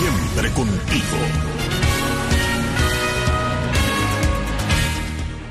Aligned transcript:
Siempre 0.00 0.50
contigo. 0.52 1.18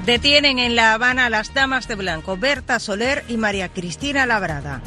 Detienen 0.08 0.58
en 0.58 0.76
La 0.76 0.96
Habana 0.96 1.28
a 1.28 1.30
las 1.30 1.54
damas 1.54 1.88
de 1.88 1.94
blanco 1.94 2.36
Berta 2.36 2.80
Soler 2.80 3.24
y 3.28 3.38
María 3.38 3.70
Cristina 3.70 4.26
Labrada. 4.26 4.82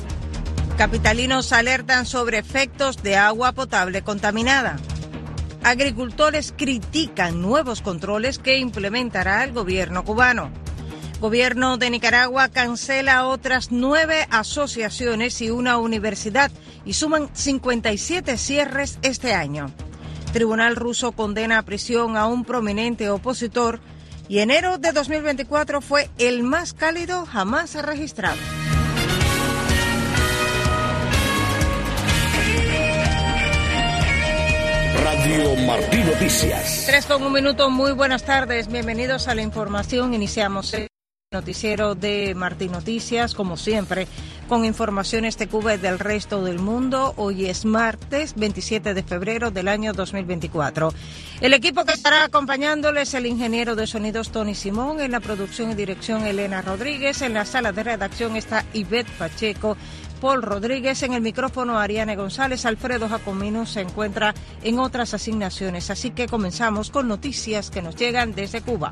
Capitalinos 0.76 1.52
alertan 1.52 2.06
sobre 2.06 2.38
efectos 2.38 3.04
de 3.04 3.14
agua 3.14 3.52
potable 3.52 4.02
contaminada. 4.02 4.78
Agricultores 5.62 6.52
critican 6.56 7.40
nuevos 7.40 7.82
controles 7.82 8.40
que 8.40 8.58
implementará 8.58 9.44
el 9.44 9.52
gobierno 9.52 10.04
cubano. 10.04 10.50
Gobierno 11.20 11.78
de 11.78 11.88
Nicaragua 11.88 12.48
cancela 12.48 13.28
otras 13.28 13.70
nueve 13.70 14.26
asociaciones 14.28 15.40
y 15.40 15.50
una 15.50 15.78
universidad 15.78 16.50
y 16.84 16.94
suman 16.94 17.30
57 17.32 18.36
cierres 18.36 18.98
este 19.02 19.34
año. 19.34 19.70
Tribunal 20.32 20.76
ruso 20.76 21.12
condena 21.12 21.58
a 21.58 21.62
prisión 21.62 22.16
a 22.16 22.26
un 22.26 22.44
prominente 22.44 23.10
opositor 23.10 23.80
y 24.28 24.38
enero 24.38 24.78
de 24.78 24.92
2024 24.92 25.80
fue 25.80 26.08
el 26.18 26.42
más 26.42 26.72
cálido 26.72 27.26
jamás 27.26 27.74
registrado. 27.74 28.38
Radio 35.04 35.56
Martí 35.66 35.98
Noticias. 35.98 36.84
Tres 36.86 37.06
con 37.06 37.22
un 37.22 37.32
minuto, 37.32 37.68
muy 37.68 37.92
buenas 37.92 38.24
tardes, 38.24 38.68
bienvenidos 38.68 39.28
a 39.28 39.34
la 39.34 39.42
información. 39.42 40.14
Iniciamos 40.14 40.72
el 40.74 40.88
noticiero 41.32 41.94
de 41.94 42.34
Martí 42.34 42.68
Noticias, 42.68 43.34
como 43.34 43.56
siempre, 43.56 44.06
con 44.52 44.66
informaciones 44.66 45.38
de 45.38 45.48
Cuba 45.48 45.76
y 45.76 45.78
del 45.78 45.98
resto 45.98 46.44
del 46.44 46.58
mundo. 46.58 47.14
Hoy 47.16 47.46
es 47.46 47.64
martes 47.64 48.34
27 48.36 48.92
de 48.92 49.02
febrero 49.02 49.50
del 49.50 49.66
año 49.66 49.94
2024. 49.94 50.92
El 51.40 51.54
equipo 51.54 51.86
que 51.86 51.94
estará 51.94 52.24
acompañándoles 52.24 53.14
el 53.14 53.24
ingeniero 53.24 53.76
de 53.76 53.86
sonidos 53.86 54.30
Tony 54.30 54.54
Simón, 54.54 55.00
en 55.00 55.12
la 55.12 55.20
producción 55.20 55.70
y 55.70 55.74
dirección 55.74 56.26
Elena 56.26 56.60
Rodríguez, 56.60 57.22
en 57.22 57.32
la 57.32 57.46
sala 57.46 57.72
de 57.72 57.82
redacción 57.82 58.36
está 58.36 58.66
Ivette 58.74 59.08
Pacheco. 59.12 59.78
Paul 60.20 60.42
Rodríguez, 60.42 61.02
en 61.02 61.14
el 61.14 61.22
micrófono 61.22 61.78
Ariane 61.78 62.14
González, 62.14 62.66
Alfredo 62.66 63.08
Jacomino 63.08 63.64
se 63.64 63.80
encuentra 63.80 64.34
en 64.62 64.78
otras 64.80 65.14
asignaciones, 65.14 65.88
así 65.88 66.10
que 66.10 66.26
comenzamos 66.26 66.90
con 66.90 67.08
noticias 67.08 67.70
que 67.70 67.80
nos 67.80 67.96
llegan 67.96 68.34
desde 68.34 68.60
Cuba. 68.60 68.90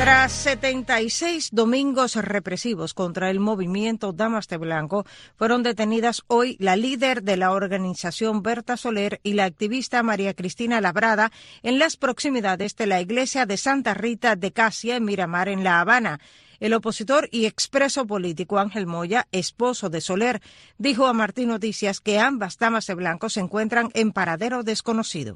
Tras 0.00 0.32
76 0.32 1.50
domingos 1.52 2.16
represivos 2.16 2.94
contra 2.94 3.28
el 3.28 3.38
movimiento 3.38 4.14
Damas 4.14 4.48
de 4.48 4.56
Blanco, 4.56 5.04
fueron 5.36 5.62
detenidas 5.62 6.22
hoy 6.26 6.56
la 6.58 6.74
líder 6.74 7.22
de 7.22 7.36
la 7.36 7.52
organización 7.52 8.42
Berta 8.42 8.78
Soler 8.78 9.20
y 9.22 9.34
la 9.34 9.44
activista 9.44 10.02
María 10.02 10.32
Cristina 10.32 10.80
Labrada 10.80 11.28
en 11.62 11.78
las 11.78 11.98
proximidades 11.98 12.76
de 12.76 12.86
la 12.86 13.02
iglesia 13.02 13.44
de 13.44 13.58
Santa 13.58 13.92
Rita 13.92 14.36
de 14.36 14.52
Casia 14.52 14.96
en 14.96 15.04
Miramar, 15.04 15.50
en 15.50 15.64
La 15.64 15.82
Habana. 15.82 16.18
El 16.60 16.72
opositor 16.72 17.28
y 17.30 17.44
expreso 17.44 18.06
político 18.06 18.58
Ángel 18.58 18.86
Moya, 18.86 19.26
esposo 19.32 19.90
de 19.90 20.00
Soler, 20.00 20.40
dijo 20.78 21.08
a 21.08 21.12
Martín 21.12 21.48
Noticias 21.48 22.00
que 22.00 22.18
ambas 22.18 22.58
damas 22.58 22.86
de 22.86 22.94
blanco 22.94 23.28
se 23.28 23.40
encuentran 23.40 23.90
en 23.92 24.12
paradero 24.12 24.62
desconocido. 24.62 25.34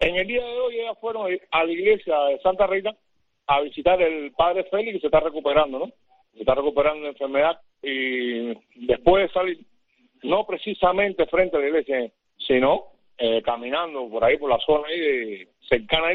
En 0.00 0.16
el 0.16 0.26
día 0.26 0.44
de 0.44 0.60
hoy 0.60 0.80
ellas 0.80 0.98
fueron 1.00 1.28
a 1.52 1.64
la 1.64 1.70
iglesia 1.70 2.16
de 2.28 2.40
Santa 2.40 2.66
Rita 2.66 2.90
a 3.50 3.60
visitar 3.62 4.00
el 4.00 4.30
padre 4.32 4.64
Félix 4.70 4.94
que 4.94 5.00
se 5.00 5.06
está 5.08 5.18
recuperando, 5.18 5.80
¿no? 5.80 5.86
Se 6.34 6.40
está 6.40 6.54
recuperando 6.54 7.02
de 7.02 7.08
enfermedad 7.10 7.60
y 7.82 8.54
después 8.86 9.26
de 9.26 9.32
salir, 9.32 9.58
no 10.22 10.46
precisamente 10.46 11.26
frente 11.26 11.56
a 11.56 11.60
la 11.60 11.66
iglesia, 11.66 12.12
sino 12.38 12.84
eh, 13.18 13.42
caminando 13.42 14.08
por 14.08 14.22
ahí, 14.22 14.36
por 14.36 14.50
la 14.50 14.58
zona 14.60 14.86
ahí 14.86 15.00
de, 15.00 15.48
cercana 15.68 16.08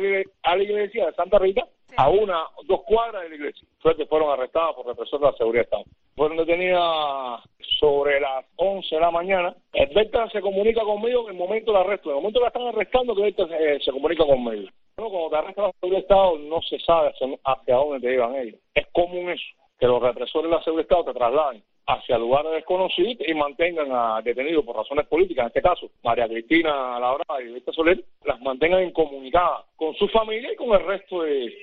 a 0.43 0.55
la 0.55 0.63
iglesia 0.63 1.07
de 1.07 1.13
Santa 1.13 1.37
Rita, 1.37 1.67
a 1.97 2.09
una, 2.09 2.43
dos 2.65 2.81
cuadras 2.83 3.23
de 3.23 3.29
la 3.29 3.35
iglesia. 3.35 3.67
Fue 3.79 3.93
fueron 4.07 4.31
arrestados 4.31 4.75
por 4.75 4.87
represor 4.87 5.19
de 5.19 5.25
la 5.27 5.33
seguridad 5.33 5.63
Estado. 5.63 5.83
Fueron 6.15 6.37
detenidas 6.37 7.41
sobre 7.79 8.19
las 8.19 8.45
11 8.55 8.95
de 8.95 9.01
la 9.01 9.11
mañana. 9.11 9.55
Berta 9.93 10.29
se 10.29 10.41
comunica 10.41 10.81
conmigo 10.81 11.23
en 11.23 11.35
el 11.35 11.39
momento 11.39 11.71
del 11.71 11.81
arresto. 11.81 12.09
En 12.09 12.17
el 12.17 12.21
momento 12.21 12.39
que 12.39 12.43
la 12.43 12.47
están 12.47 12.67
arrestando, 12.67 13.15
que 13.15 13.21
Berta 13.21 13.47
se, 13.47 13.91
comunica 13.91 14.25
conmigo. 14.25 14.69
No, 14.97 15.09
cuando 15.09 15.29
te 15.29 15.35
arrestan 15.35 15.65
la 15.65 15.71
seguridad 15.73 16.01
Estado, 16.01 16.37
no 16.39 16.61
se 16.61 16.79
sabe 16.79 17.09
hacia, 17.43 17.75
dónde 17.75 17.99
te 17.99 18.11
llevan 18.13 18.35
ellos. 18.35 18.59
Es 18.73 18.87
común 18.93 19.29
eso, 19.29 19.43
que 19.77 19.87
los 19.87 20.01
represores 20.01 20.49
de 20.49 20.55
la 20.55 20.63
seguridad 20.63 20.83
Estado 20.83 21.05
te 21.05 21.19
trasladen 21.19 21.63
hacia 21.87 22.17
lugares 22.17 22.51
desconocidos 22.51 23.27
y 23.27 23.33
mantengan 23.33 23.87
a 23.91 24.21
detenidos 24.21 24.65
por 24.65 24.75
razones 24.75 25.05
políticas, 25.07 25.43
en 25.43 25.47
este 25.47 25.61
caso, 25.61 25.89
María 26.03 26.27
Cristina 26.27 26.99
Labrada 26.99 27.41
y 27.41 27.53
Víctor 27.53 27.75
Soler, 27.75 28.03
las 28.23 28.41
mantengan 28.41 28.83
incomunicadas 28.83 29.65
con 29.75 29.93
su 29.95 30.07
familia 30.07 30.51
y 30.51 30.55
con 30.55 30.69
el 30.69 30.85
resto 30.85 31.21
de, 31.21 31.53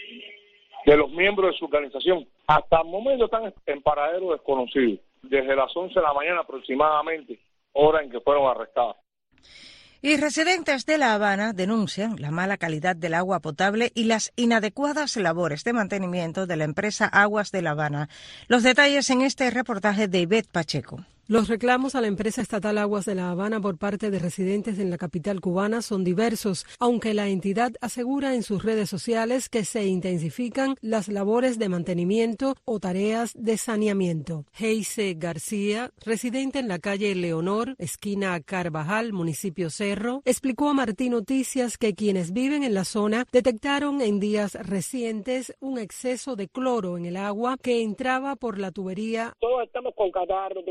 de 0.86 0.96
los 0.96 1.10
miembros 1.10 1.52
de 1.52 1.58
su 1.58 1.64
organización. 1.64 2.26
Hasta 2.46 2.80
el 2.80 2.88
momento 2.88 3.24
están 3.24 3.52
en 3.66 3.82
paradero 3.82 4.32
desconocido, 4.32 4.98
desde 5.22 5.56
las 5.56 5.76
11 5.76 5.94
de 5.94 6.02
la 6.06 6.12
mañana 6.12 6.40
aproximadamente, 6.40 7.38
hora 7.72 8.02
en 8.02 8.10
que 8.10 8.20
fueron 8.20 8.46
arrestadas. 8.46 8.96
Y 10.04 10.16
residentes 10.16 10.84
de 10.84 10.98
La 10.98 11.14
Habana 11.14 11.52
denuncian 11.52 12.20
la 12.20 12.32
mala 12.32 12.56
calidad 12.56 12.96
del 12.96 13.14
agua 13.14 13.38
potable 13.38 13.92
y 13.94 14.04
las 14.04 14.32
inadecuadas 14.34 15.16
labores 15.16 15.62
de 15.62 15.72
mantenimiento 15.72 16.48
de 16.48 16.56
la 16.56 16.64
empresa 16.64 17.06
Aguas 17.06 17.52
de 17.52 17.62
La 17.62 17.70
Habana. 17.70 18.08
Los 18.48 18.64
detalles 18.64 19.08
en 19.10 19.22
este 19.22 19.48
reportaje 19.50 20.08
de 20.08 20.18
Ivette 20.18 20.50
Pacheco. 20.50 21.04
Los 21.28 21.48
reclamos 21.48 21.94
a 21.94 22.00
la 22.00 22.08
empresa 22.08 22.42
estatal 22.42 22.78
Aguas 22.78 23.04
de 23.04 23.14
La 23.14 23.30
Habana 23.30 23.60
por 23.60 23.78
parte 23.78 24.10
de 24.10 24.18
residentes 24.18 24.80
en 24.80 24.90
la 24.90 24.98
capital 24.98 25.40
cubana 25.40 25.80
son 25.80 26.02
diversos, 26.02 26.66
aunque 26.80 27.14
la 27.14 27.28
entidad 27.28 27.70
asegura 27.80 28.34
en 28.34 28.42
sus 28.42 28.64
redes 28.64 28.90
sociales 28.90 29.48
que 29.48 29.64
se 29.64 29.86
intensifican 29.86 30.74
las 30.80 31.06
labores 31.06 31.60
de 31.60 31.68
mantenimiento 31.68 32.56
o 32.64 32.80
tareas 32.80 33.34
de 33.36 33.56
saneamiento. 33.56 34.46
Heise 34.58 35.14
García, 35.14 35.92
residente 36.04 36.58
en 36.58 36.66
la 36.66 36.80
calle 36.80 37.14
Leonor, 37.14 37.76
esquina 37.78 38.40
Carvajal, 38.40 39.12
municipio 39.12 39.70
Cerro, 39.70 40.22
explicó 40.24 40.70
a 40.70 40.74
Martín 40.74 41.12
Noticias 41.12 41.78
que 41.78 41.94
quienes 41.94 42.32
viven 42.32 42.64
en 42.64 42.74
la 42.74 42.84
zona 42.84 43.26
detectaron 43.30 44.00
en 44.00 44.18
días 44.18 44.54
recientes 44.54 45.54
un 45.60 45.78
exceso 45.78 46.34
de 46.34 46.48
cloro 46.48 46.98
en 46.98 47.06
el 47.06 47.16
agua 47.16 47.58
que 47.62 47.80
entraba 47.80 48.34
por 48.34 48.58
la 48.58 48.72
tubería. 48.72 49.34
Todos 49.38 49.62
estamos 49.62 49.94
con 49.94 50.10
catarro, 50.10 50.64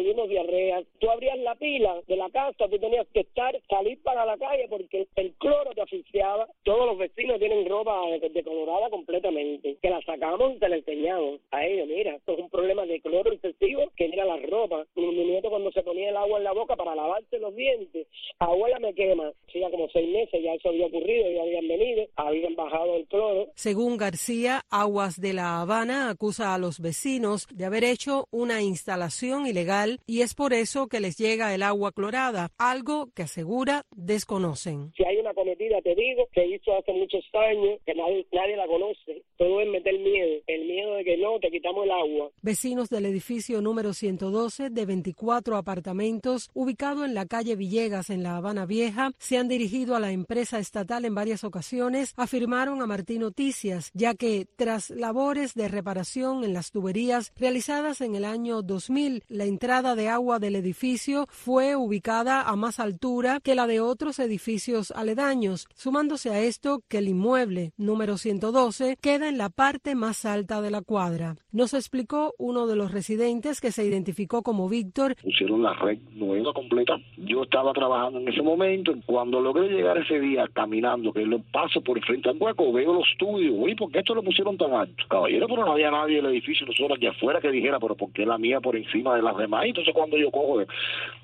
Tú 1.00 1.10
abrías 1.10 1.38
la 1.40 1.56
pila 1.56 2.02
de 2.08 2.16
la 2.16 2.30
casa, 2.30 2.68
tú 2.68 2.80
tenías 2.80 3.08
que 3.14 3.22
estar, 3.22 3.60
salir 3.70 4.02
para 4.04 4.26
la 4.26 4.38
calle 4.38 4.68
porque 4.70 5.08
el 5.16 5.34
cloro 5.34 5.72
te 5.74 5.82
asfixiaba. 5.82 6.48
Todos 6.64 6.86
los 6.88 6.98
vecinos 6.98 7.40
tienen 7.40 7.68
ropa 7.68 8.02
decolorada 8.34 8.90
completamente. 8.90 9.78
Que 9.82 9.90
la 9.90 10.02
sacamos 10.02 10.56
y 10.56 10.60
se 10.60 10.70
la 10.70 10.76
enseñamos 10.78 11.40
a 11.52 11.66
ellos. 11.66 11.88
Mira, 11.88 12.16
esto 12.16 12.34
es 12.34 12.40
un 12.40 12.50
problema 12.50 12.86
de 12.86 13.02
cloro 13.02 13.32
excesivo 13.32 13.92
que 13.96 14.06
era 14.06 14.26
la 14.26 14.38
ropa. 14.38 14.86
Mi, 14.96 15.12
nieto 15.12 15.50
cuando 15.50 15.72
se 15.72 15.84
ponía 15.84 16.10
el 16.10 16.18
agua 16.18 16.38
en 16.38 16.44
la 16.44 16.54
boca 16.54 16.76
para 16.76 16.96
lavarse 16.96 17.40
los 17.40 17.56
dientes, 17.56 18.08
abuela 18.40 18.80
me 18.80 18.94
quema. 18.94 19.32
Hacía 19.62 19.78
como 19.78 19.90
seis 19.90 20.10
meses 20.10 20.42
ya 20.44 20.54
eso 20.54 20.70
había 20.70 20.88
ocurrido, 20.88 21.30
ya 21.30 21.44
habían 21.44 21.68
venido, 21.68 22.08
habían 22.16 22.56
bajado 22.56 22.96
el 22.96 23.06
cloro. 23.06 23.52
Según 23.54 23.96
García, 23.96 24.62
Aguas 24.72 25.22
de 25.22 25.34
la 25.34 25.62
Habana 25.62 26.10
acusa 26.10 26.56
a 26.56 26.58
los 26.58 26.80
vecinos 26.80 27.48
de 27.54 27.66
haber 27.66 27.84
hecho 27.84 28.28
una 28.32 28.64
instalación 28.64 29.46
ilegal 29.46 30.00
y 30.08 30.22
es 30.22 30.34
por 30.34 30.54
eso 30.54 30.88
que 30.88 31.00
les 31.00 31.16
llega 31.18 31.54
el 31.54 31.62
agua 31.62 31.92
clorada, 31.92 32.50
algo 32.58 33.10
que 33.16 33.22
asegura 33.22 33.84
desconocen. 33.96 34.92
Si 34.98 35.04
hay 35.04 35.18
una 35.18 35.34
cometida, 35.36 35.80
te 35.82 35.94
digo, 35.94 36.28
que 36.34 36.44
hizo 36.44 36.76
hace 36.76 36.94
muchos 36.94 37.24
años, 37.34 37.80
que 37.86 37.94
nadie, 37.94 38.26
nadie 38.32 38.58
la 38.58 38.66
conoce. 38.66 39.22
Todo 39.42 39.60
es 39.60 39.68
meter 39.70 39.98
miedo, 39.98 40.40
el 40.46 40.68
miedo 40.68 40.94
de 40.94 41.04
que 41.04 41.18
no, 41.18 41.40
te 41.40 41.50
quitamos 41.50 41.86
el 41.86 41.90
agua. 41.90 42.30
Vecinos 42.44 42.90
del 42.90 43.08
edificio 43.08 43.60
número 43.60 43.92
112 43.92 44.70
de 44.70 44.86
24 44.86 45.58
apartamentos, 45.58 46.52
ubicado 46.54 47.06
en 47.06 47.16
la 47.16 47.26
calle 47.26 47.56
Villegas 47.56 48.12
en 48.12 48.22
La 48.22 48.38
Habana 48.38 48.68
Vieja, 48.68 49.14
se 49.18 49.40
han 49.40 49.48
dirigido 49.48 49.96
a 49.96 50.00
la 50.00 50.12
empresa 50.12 50.60
estatal 50.60 51.06
en 51.06 51.16
varias 51.16 51.44
ocasiones, 51.44 52.14
afirmaron 52.18 52.84
a 52.84 52.86
Martín 52.86 53.22
Noticias, 53.22 53.90
ya 53.96 54.14
que 54.14 54.46
tras 54.58 54.92
labores 54.92 55.56
de 55.56 55.70
reparación 55.70 56.44
en 56.44 56.54
las 56.54 56.70
tuberías 56.70 57.34
realizadas 57.36 58.02
en 58.02 58.14
el 58.14 58.26
año 58.26 58.62
2000, 58.62 59.24
la 59.28 59.46
entrada 59.46 59.96
de 59.96 60.08
agua 60.08 60.38
del 60.38 60.56
edificio 60.56 61.26
fue 61.32 61.76
ubicada 61.76 62.44
a 62.44 62.56
más 62.56 62.80
altura 62.80 63.40
que 63.40 63.56
la 63.56 63.66
de 63.66 63.80
otros 63.80 64.20
edificios 64.20 64.92
aledaños, 64.92 65.68
sumándose 65.74 66.30
a 66.30 66.42
esto 66.42 66.84
que 66.88 67.00
el 67.00 67.08
inmueble 67.08 67.74
número 67.78 68.20
112 68.20 68.98
queda 69.02 69.31
en 69.32 69.38
la 69.38 69.50
parte 69.50 69.96
más 69.96 70.26
alta 70.26 70.62
de 70.62 70.72
la 70.72 70.82
cuadra. 70.82 71.38
Nos 71.54 71.74
explicó 71.74 72.34
uno 72.38 72.68
de 72.68 72.76
los 72.76 72.92
residentes 72.92 73.62
que 73.62 73.72
se 73.72 73.86
identificó 73.86 74.44
como 74.44 74.68
Víctor. 74.68 75.16
Pusieron 75.24 75.64
la 75.64 75.74
red 75.74 76.00
nueva 76.16 76.52
completa. 76.52 76.98
Yo 77.16 77.44
estaba 77.44 77.72
trabajando 77.72 78.20
en 78.20 78.28
ese 78.28 78.42
momento. 78.42 78.94
Cuando 79.06 79.40
logré 79.40 79.70
llegar 79.70 79.98
ese 79.98 80.20
día 80.20 80.50
caminando, 80.52 81.14
que 81.14 81.26
lo 81.26 81.40
paso 81.40 81.80
por 81.82 82.04
frente 82.06 82.28
al 82.28 82.38
hueco, 82.38 82.74
veo 82.74 82.94
los 82.94 83.10
estudios. 83.10 83.54
Uy, 83.58 83.74
¿por 83.74 83.90
qué 83.90 84.00
esto 84.00 84.14
lo 84.14 84.22
pusieron 84.22 84.58
tan 84.58 84.74
alto? 84.74 85.02
Caballero, 85.10 85.48
pero 85.48 85.66
no 85.66 85.72
había 85.72 85.92
nadie 85.92 86.20
en 86.20 86.26
el 86.26 86.32
edificio, 86.34 86.68
nosotros 86.68 86.98
aquí 86.98 87.08
afuera 87.08 87.40
que 87.40 87.52
dijera, 87.52 87.80
pero 87.80 87.96
¿por 87.96 88.12
qué 88.12 88.26
la 88.26 88.38
mía 88.38 88.60
por 88.60 88.76
encima 88.76 89.16
de 89.16 89.22
las 89.22 89.38
demás? 89.38 89.66
entonces 89.66 89.94
cuando 89.94 90.18
yo 90.18 90.30
cojo, 90.30 90.62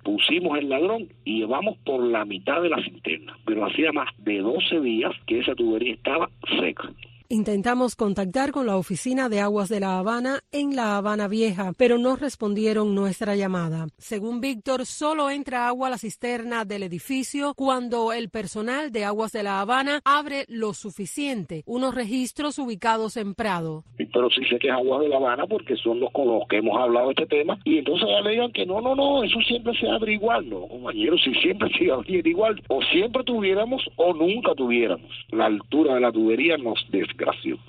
pusimos 0.03 0.57
el 0.57 0.69
ladrón 0.69 1.09
y 1.25 1.39
llevamos 1.39 1.77
por 1.79 2.01
la 2.01 2.23
mitad 2.23 2.61
de 2.61 2.69
la 2.69 2.81
cinterna. 2.81 3.37
Pero 3.45 3.65
hacía 3.65 3.91
más 3.91 4.07
de 4.19 4.39
12 4.39 4.79
días 4.79 5.11
que 5.25 5.39
esa 5.39 5.55
tubería 5.55 5.93
estaba 5.93 6.29
seca. 6.61 6.89
Intentamos 7.29 7.97
contactar 7.97 8.51
con 8.51 8.67
la 8.67 8.77
oficina 8.77 9.27
de 9.27 9.41
aguas 9.41 9.67
de 9.67 9.81
La 9.81 9.99
Habana 9.99 10.39
en 10.53 10.77
La 10.77 10.95
Habana 10.95 11.27
Vieja, 11.27 11.73
pero 11.77 11.97
no 11.97 12.15
respondieron 12.15 12.95
nuestra 12.95 13.35
llamada. 13.35 13.87
Según 13.97 14.39
Víctor, 14.39 14.85
solo 14.85 15.29
entra 15.29 15.67
agua 15.67 15.87
a 15.87 15.91
la 15.91 15.97
cisterna 15.97 16.63
del 16.63 16.83
edificio 16.83 17.53
cuando 17.53 18.13
el 18.13 18.29
personal 18.29 18.93
de 18.93 19.03
aguas 19.03 19.33
de 19.33 19.43
La 19.43 19.59
Habana 19.59 19.99
abre 20.05 20.45
lo 20.47 20.73
suficiente, 20.73 21.63
unos 21.65 21.93
registros 21.93 22.59
ubicados 22.59 23.17
en 23.17 23.35
Prado. 23.35 23.83
Pero 23.97 24.29
sí 24.29 24.45
sé 24.49 24.57
que 24.57 24.67
es 24.69 24.73
agua 24.73 25.01
de 25.01 25.09
La 25.09 25.17
Habana 25.17 25.45
porque 25.47 25.75
son 25.75 25.99
los 25.99 26.09
con 26.13 26.29
los 26.29 26.47
que 26.47 26.59
hemos 26.59 26.79
hablado 26.79 27.07
de 27.07 27.11
este 27.11 27.25
tema 27.25 27.59
y 27.65 27.79
entonces 27.79 28.07
ya 28.07 28.21
le 28.21 28.31
digan 28.31 28.53
que 28.53 28.65
no, 28.65 28.79
no, 28.79 28.95
no, 28.95 29.21
eso 29.21 29.41
siempre 29.41 29.77
se 29.77 29.89
abre 29.89 30.13
igual, 30.13 30.49
no, 30.49 30.65
compañeros, 30.65 31.21
si 31.25 31.33
siempre 31.41 31.69
se 31.77 31.91
abre 31.91 32.21
igual, 32.23 32.61
o 32.69 32.81
siempre 32.83 33.21
tuviéramos 33.25 33.85
o 33.97 34.13
nunca 34.13 34.55
tuviéramos. 34.55 35.11
La 35.31 35.47
altura 35.47 35.95
de 35.95 35.99
la 35.99 36.11
tubería 36.13 36.55
nos 36.55 36.79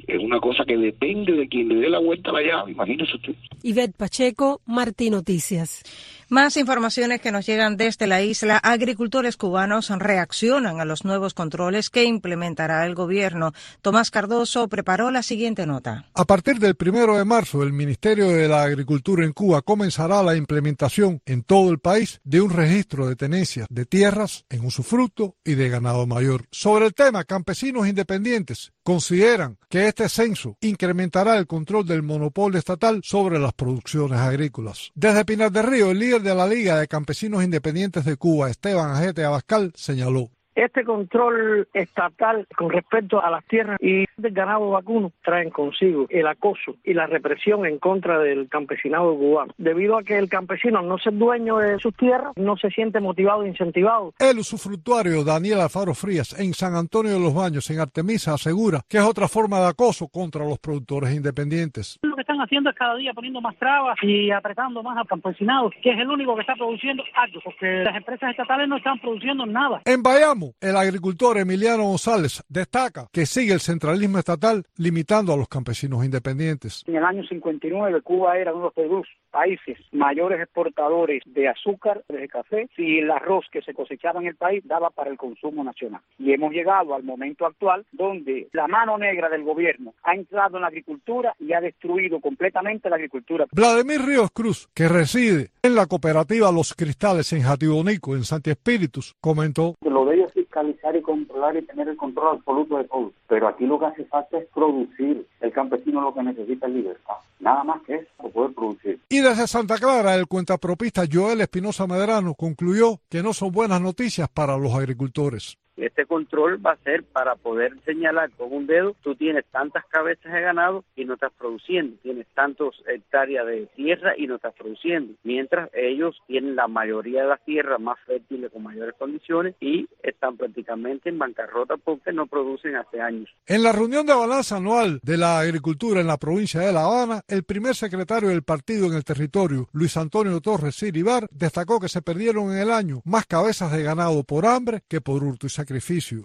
es 0.06 0.22
una 0.22 0.40
cosa 0.40 0.64
que 0.66 0.76
depende 0.76 1.32
de 1.32 1.48
quien 1.48 1.68
le 1.68 1.76
dé 1.76 1.88
la 1.88 1.98
vuelta 1.98 2.30
a 2.30 2.34
la 2.34 2.42
llave, 2.42 2.72
imagínese 2.72 3.16
usted. 3.16 3.34
Ivette 3.62 3.96
Pacheco, 3.96 4.60
Martín 4.66 5.12
Noticias. 5.12 5.82
Más 6.28 6.58
informaciones 6.58 7.22
que 7.22 7.32
nos 7.32 7.46
llegan 7.46 7.78
desde 7.78 8.06
la 8.06 8.22
isla. 8.22 8.58
Agricultores 8.58 9.36
cubanos 9.36 9.88
reaccionan 9.88 10.78
a 10.78 10.84
los 10.84 11.04
nuevos 11.04 11.32
controles 11.32 11.88
que 11.88 12.04
implementará 12.04 12.84
el 12.84 12.94
gobierno. 12.94 13.52
Tomás 13.80 14.10
Cardoso 14.10 14.68
preparó 14.68 15.10
la 15.10 15.22
siguiente 15.22 15.66
nota. 15.66 16.04
A 16.14 16.24
partir 16.26 16.58
del 16.58 16.74
primero 16.74 17.16
de 17.16 17.24
marzo, 17.24 17.62
el 17.62 17.72
Ministerio 17.72 18.28
de 18.28 18.46
la 18.46 18.62
Agricultura 18.62 19.24
en 19.24 19.32
Cuba 19.32 19.62
comenzará 19.62 20.22
la 20.22 20.36
implementación 20.36 21.22
en 21.24 21.42
todo 21.42 21.70
el 21.70 21.78
país 21.78 22.20
de 22.24 22.42
un 22.42 22.50
registro 22.50 23.08
de 23.08 23.16
tenencias 23.16 23.66
de 23.70 23.86
tierras 23.86 24.44
en 24.50 24.66
usufructo 24.66 25.36
y 25.44 25.54
de 25.54 25.70
ganado 25.70 26.06
mayor. 26.06 26.44
Sobre 26.50 26.86
el 26.86 26.94
tema, 26.94 27.24
campesinos 27.24 27.88
independientes 27.88 28.72
consideran 28.88 29.58
que 29.68 29.86
este 29.86 30.08
censo 30.08 30.56
incrementará 30.62 31.36
el 31.36 31.46
control 31.46 31.84
del 31.84 32.02
monopolio 32.02 32.58
estatal 32.58 33.02
sobre 33.04 33.38
las 33.38 33.52
producciones 33.52 34.18
agrícolas. 34.18 34.92
Desde 34.94 35.26
Pinar 35.26 35.52
del 35.52 35.66
Río, 35.66 35.90
el 35.90 35.98
líder 35.98 36.22
de 36.22 36.34
la 36.34 36.46
Liga 36.46 36.80
de 36.80 36.88
Campesinos 36.88 37.44
Independientes 37.44 38.06
de 38.06 38.16
Cuba, 38.16 38.48
Esteban 38.48 38.90
Ajete 38.90 39.26
Abascal, 39.26 39.74
señaló. 39.76 40.30
Este 40.58 40.84
control 40.84 41.68
estatal 41.72 42.44
con 42.56 42.70
respecto 42.70 43.22
a 43.22 43.30
las 43.30 43.44
tierras 43.44 43.78
y 43.80 44.06
del 44.16 44.32
ganado 44.32 44.70
vacuno 44.70 45.12
traen 45.22 45.50
consigo 45.50 46.06
el 46.10 46.26
acoso 46.26 46.74
y 46.82 46.94
la 46.94 47.06
represión 47.06 47.64
en 47.64 47.78
contra 47.78 48.18
del 48.18 48.48
campesinado 48.48 49.16
cubano. 49.16 49.54
Debido 49.56 49.96
a 49.96 50.02
que 50.02 50.18
el 50.18 50.28
campesino 50.28 50.82
no 50.82 50.96
es 50.96 51.04
dueño 51.16 51.58
de 51.58 51.78
sus 51.78 51.94
tierras, 51.94 52.32
no 52.34 52.56
se 52.56 52.70
siente 52.70 52.98
motivado 52.98 53.44
e 53.44 53.48
incentivado. 53.50 54.12
El 54.18 54.40
usufructuario 54.40 55.22
Daniel 55.22 55.60
Alfaro 55.60 55.94
Frías 55.94 56.36
en 56.36 56.52
San 56.54 56.74
Antonio 56.74 57.12
de 57.12 57.20
los 57.20 57.32
Baños, 57.32 57.70
en 57.70 57.78
Artemisa, 57.78 58.34
asegura 58.34 58.80
que 58.88 58.98
es 58.98 59.04
otra 59.04 59.28
forma 59.28 59.60
de 59.60 59.68
acoso 59.68 60.08
contra 60.08 60.44
los 60.44 60.58
productores 60.58 61.14
independientes. 61.14 62.00
Lo 62.02 62.17
están 62.28 62.44
haciendo 62.44 62.68
es 62.68 62.76
cada 62.76 62.94
día 62.96 63.14
poniendo 63.14 63.40
más 63.40 63.56
trabas 63.56 63.96
y 64.02 64.30
apretando 64.30 64.82
más 64.82 64.98
al 64.98 65.06
campesinado, 65.06 65.70
que 65.82 65.90
es 65.90 65.98
el 65.98 66.10
único 66.10 66.34
que 66.34 66.42
está 66.42 66.54
produciendo 66.54 67.02
algo, 67.14 67.40
porque 67.42 67.84
las 67.84 67.96
empresas 67.96 68.30
estatales 68.30 68.68
no 68.68 68.76
están 68.76 68.98
produciendo 68.98 69.46
nada. 69.46 69.80
En 69.86 70.02
Bayamo, 70.02 70.52
el 70.60 70.76
agricultor 70.76 71.38
Emiliano 71.38 71.84
González 71.84 72.44
destaca 72.48 73.06
que 73.12 73.24
sigue 73.24 73.54
el 73.54 73.60
centralismo 73.60 74.18
estatal 74.18 74.64
limitando 74.76 75.32
a 75.32 75.38
los 75.38 75.48
campesinos 75.48 76.04
independientes. 76.04 76.84
En 76.86 76.96
el 76.96 77.04
año 77.04 77.24
59 77.24 78.02
Cuba 78.02 78.36
era 78.36 78.52
uno 78.52 78.72
de 78.76 78.86
los 78.88 79.06
países 79.30 79.78
mayores 79.92 80.40
exportadores 80.40 81.22
de 81.26 81.48
azúcar, 81.48 82.02
de 82.08 82.28
café 82.28 82.68
y 82.76 82.98
el 82.98 83.10
arroz 83.10 83.46
que 83.50 83.62
se 83.62 83.74
cosechaba 83.74 84.20
en 84.20 84.26
el 84.26 84.36
país 84.36 84.62
daba 84.66 84.90
para 84.90 85.10
el 85.10 85.16
consumo 85.16 85.64
nacional. 85.64 86.00
Y 86.18 86.32
hemos 86.32 86.52
llegado 86.52 86.94
al 86.94 87.02
momento 87.02 87.46
actual 87.46 87.84
donde 87.92 88.48
la 88.52 88.66
mano 88.66 88.98
negra 88.98 89.28
del 89.28 89.44
gobierno 89.44 89.94
ha 90.02 90.14
entrado 90.14 90.56
en 90.56 90.62
la 90.62 90.68
agricultura 90.68 91.34
y 91.38 91.52
ha 91.52 91.60
destruido 91.60 92.20
completamente 92.20 92.88
la 92.88 92.96
agricultura. 92.96 93.46
Vladimir 93.52 94.02
Ríos 94.02 94.30
Cruz, 94.32 94.68
que 94.74 94.88
reside 94.88 95.50
en 95.62 95.74
la 95.74 95.86
cooperativa 95.86 96.52
Los 96.52 96.74
Cristales 96.74 97.32
en 97.32 97.42
Jatibonico, 97.42 98.14
en 98.14 98.24
Santi 98.24 98.50
Espíritus, 98.50 99.14
comentó. 99.20 99.74
Lo 99.82 100.04
de 100.04 100.16
ellos 100.16 100.32
fiscalizar 100.58 100.96
y 100.96 101.02
controlar 101.02 101.56
y 101.56 101.62
tener 101.62 101.88
el 101.88 101.96
control 101.96 102.36
absoluto 102.36 102.78
de 102.78 102.84
todo. 102.84 103.12
Pero 103.28 103.48
aquí 103.48 103.66
lo 103.66 103.78
que 103.78 103.86
hace 103.86 104.04
falta 104.04 104.38
es 104.38 104.46
producir. 104.54 105.26
El 105.40 105.52
campesino 105.52 106.00
lo 106.00 106.14
que 106.14 106.22
necesita 106.22 106.66
es 106.66 106.72
libertad. 106.72 107.14
Nada 107.40 107.64
más 107.64 107.82
que 107.82 107.96
eso, 107.96 108.30
poder 108.32 108.54
producir. 108.54 109.00
Y 109.08 109.20
desde 109.20 109.46
Santa 109.46 109.76
Clara, 109.76 110.14
el 110.14 110.26
cuentapropista 110.26 111.04
Joel 111.10 111.40
Espinosa 111.40 111.86
Medrano 111.86 112.34
concluyó 112.34 113.00
que 113.08 113.22
no 113.22 113.32
son 113.32 113.52
buenas 113.52 113.80
noticias 113.80 114.28
para 114.28 114.56
los 114.56 114.74
agricultores. 114.74 115.56
Este 115.78 116.06
control 116.06 116.64
va 116.64 116.72
a 116.72 116.76
ser 116.84 117.04
para 117.04 117.36
poder 117.36 117.72
señalar 117.84 118.30
con 118.32 118.52
un 118.52 118.66
dedo, 118.66 118.96
tú 119.02 119.14
tienes 119.14 119.44
tantas 119.46 119.84
cabezas 119.86 120.32
de 120.32 120.40
ganado 120.40 120.84
y 120.96 121.04
no 121.04 121.14
estás 121.14 121.32
produciendo, 121.38 121.96
tienes 122.02 122.26
tantos 122.34 122.82
hectáreas 122.86 123.46
de 123.46 123.66
tierra 123.76 124.14
y 124.16 124.26
no 124.26 124.36
estás 124.36 124.54
produciendo, 124.54 125.14
mientras 125.22 125.70
ellos 125.72 126.16
tienen 126.26 126.56
la 126.56 126.66
mayoría 126.66 127.22
de 127.22 127.28
las 127.28 127.44
tierras 127.44 127.80
más 127.80 127.98
fértiles 128.06 128.50
con 128.52 128.62
mayores 128.62 128.94
condiciones 128.98 129.54
y 129.60 129.88
están 130.02 130.36
prácticamente 130.36 131.08
en 131.08 131.18
bancarrota 131.18 131.76
porque 131.76 132.12
no 132.12 132.26
producen 132.26 132.76
hace 132.76 133.00
años. 133.00 133.28
En 133.46 133.62
la 133.62 133.72
reunión 133.72 134.06
de 134.06 134.14
balanza 134.14 134.56
anual 134.56 135.00
de 135.02 135.16
la 135.16 135.38
agricultura 135.38 136.00
en 136.00 136.06
la 136.06 136.16
provincia 136.16 136.60
de 136.60 136.72
La 136.72 136.84
Habana, 136.84 137.22
el 137.28 137.44
primer 137.44 137.74
secretario 137.74 138.30
del 138.30 138.42
partido 138.42 138.86
en 138.86 138.94
el 138.94 139.04
territorio, 139.04 139.68
Luis 139.72 139.96
Antonio 139.96 140.40
Torres 140.40 140.74
Siribar, 140.74 141.26
destacó 141.30 141.78
que 141.78 141.88
se 141.88 142.02
perdieron 142.02 142.52
en 142.52 142.58
el 142.58 142.70
año 142.70 143.00
más 143.04 143.26
cabezas 143.26 143.72
de 143.72 143.82
ganado 143.82 144.24
por 144.24 144.46
hambre 144.46 144.82
que 144.88 145.00
por 145.00 145.22
hurto 145.22 145.46
y 145.46 145.50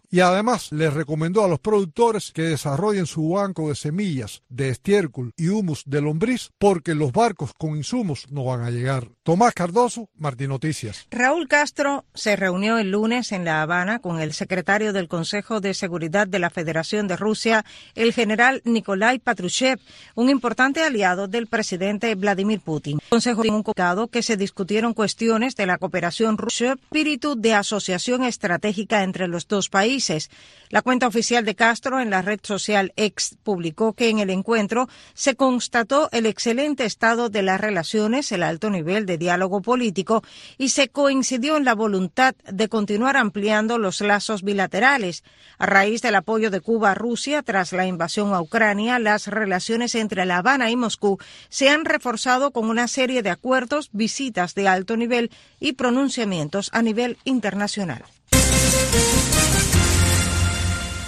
y 0.09 0.19
además 0.19 0.71
les 0.71 0.93
recomendó 0.93 1.43
a 1.43 1.47
los 1.47 1.59
productores 1.59 2.31
que 2.31 2.43
desarrollen 2.43 3.05
su 3.05 3.29
banco 3.29 3.69
de 3.69 3.75
semillas 3.75 4.41
de 4.49 4.69
estiércol 4.69 5.31
y 5.37 5.49
humus 5.49 5.83
de 5.85 6.01
lombriz 6.01 6.51
porque 6.57 6.95
los 6.95 7.11
barcos 7.11 7.51
con 7.57 7.75
insumos 7.75 8.25
no 8.29 8.45
van 8.45 8.61
a 8.61 8.71
llegar. 8.71 9.09
Tomás 9.23 9.53
Cardoso, 9.53 10.09
Martín 10.17 10.49
Noticias. 10.49 11.07
Raúl 11.09 11.47
Castro 11.47 12.03
se 12.13 12.35
reunió 12.35 12.77
el 12.77 12.91
lunes 12.91 13.31
en 13.31 13.45
La 13.45 13.61
Habana 13.61 13.99
con 13.99 14.19
el 14.19 14.33
secretario 14.33 14.91
del 14.91 15.07
Consejo 15.07 15.61
de 15.61 15.73
Seguridad 15.73 16.27
de 16.27 16.39
la 16.39 16.49
Federación 16.49 17.07
de 17.07 17.15
Rusia, 17.15 17.63
el 17.95 18.11
general 18.11 18.61
Nikolai 18.65 19.19
Patrushev, 19.19 19.79
un 20.15 20.29
importante 20.29 20.83
aliado 20.83 21.29
del 21.29 21.47
presidente 21.47 22.13
Vladimir 22.15 22.59
Putin. 22.59 22.99
El 23.01 23.09
Consejo 23.09 23.43
tiene 23.43 23.55
un 23.55 23.63
comunicado 23.63 24.09
que 24.09 24.23
se 24.23 24.35
discutieron 24.35 24.93
cuestiones 24.93 25.55
de 25.55 25.67
la 25.67 25.77
cooperación 25.77 26.37
rusa, 26.37 26.73
espíritu 26.73 27.35
de 27.39 27.53
asociación 27.53 28.25
estratégica 28.25 29.03
entre 29.03 29.29
los 29.29 29.47
dos 29.47 29.69
países. 29.69 30.31
La 30.69 30.81
cuenta 30.81 31.07
oficial 31.07 31.45
de 31.45 31.55
Castro 31.55 32.01
en 32.01 32.09
la 32.09 32.21
red 32.21 32.41
social 32.43 32.91
X 32.97 33.37
publicó 33.41 33.93
que 33.93 34.09
en 34.09 34.19
el 34.19 34.31
encuentro 34.31 34.89
se 35.13 35.35
constató 35.35 36.09
el 36.11 36.25
excelente 36.25 36.83
estado 36.83 37.29
de 37.29 37.41
las 37.41 37.61
relaciones, 37.61 38.29
el 38.33 38.43
alto 38.43 38.69
nivel 38.69 39.05
de 39.05 39.12
diálogo 39.17 39.61
político 39.61 40.23
y 40.57 40.69
se 40.69 40.89
coincidió 40.89 41.57
en 41.57 41.65
la 41.65 41.75
voluntad 41.75 42.35
de 42.51 42.69
continuar 42.69 43.17
ampliando 43.17 43.77
los 43.77 44.01
lazos 44.01 44.43
bilaterales. 44.43 45.23
A 45.57 45.65
raíz 45.65 46.01
del 46.01 46.15
apoyo 46.15 46.51
de 46.51 46.61
Cuba 46.61 46.91
a 46.91 46.95
Rusia 46.95 47.43
tras 47.43 47.73
la 47.73 47.85
invasión 47.85 48.33
a 48.33 48.41
Ucrania, 48.41 48.99
las 48.99 49.27
relaciones 49.27 49.95
entre 49.95 50.25
La 50.25 50.37
Habana 50.37 50.69
y 50.69 50.75
Moscú 50.75 51.17
se 51.49 51.69
han 51.69 51.85
reforzado 51.85 52.51
con 52.51 52.69
una 52.69 52.87
serie 52.87 53.23
de 53.23 53.29
acuerdos, 53.29 53.89
visitas 53.91 54.55
de 54.55 54.67
alto 54.67 54.97
nivel 54.97 55.31
y 55.59 55.73
pronunciamientos 55.73 56.69
a 56.73 56.81
nivel 56.81 57.17
internacional. 57.23 58.03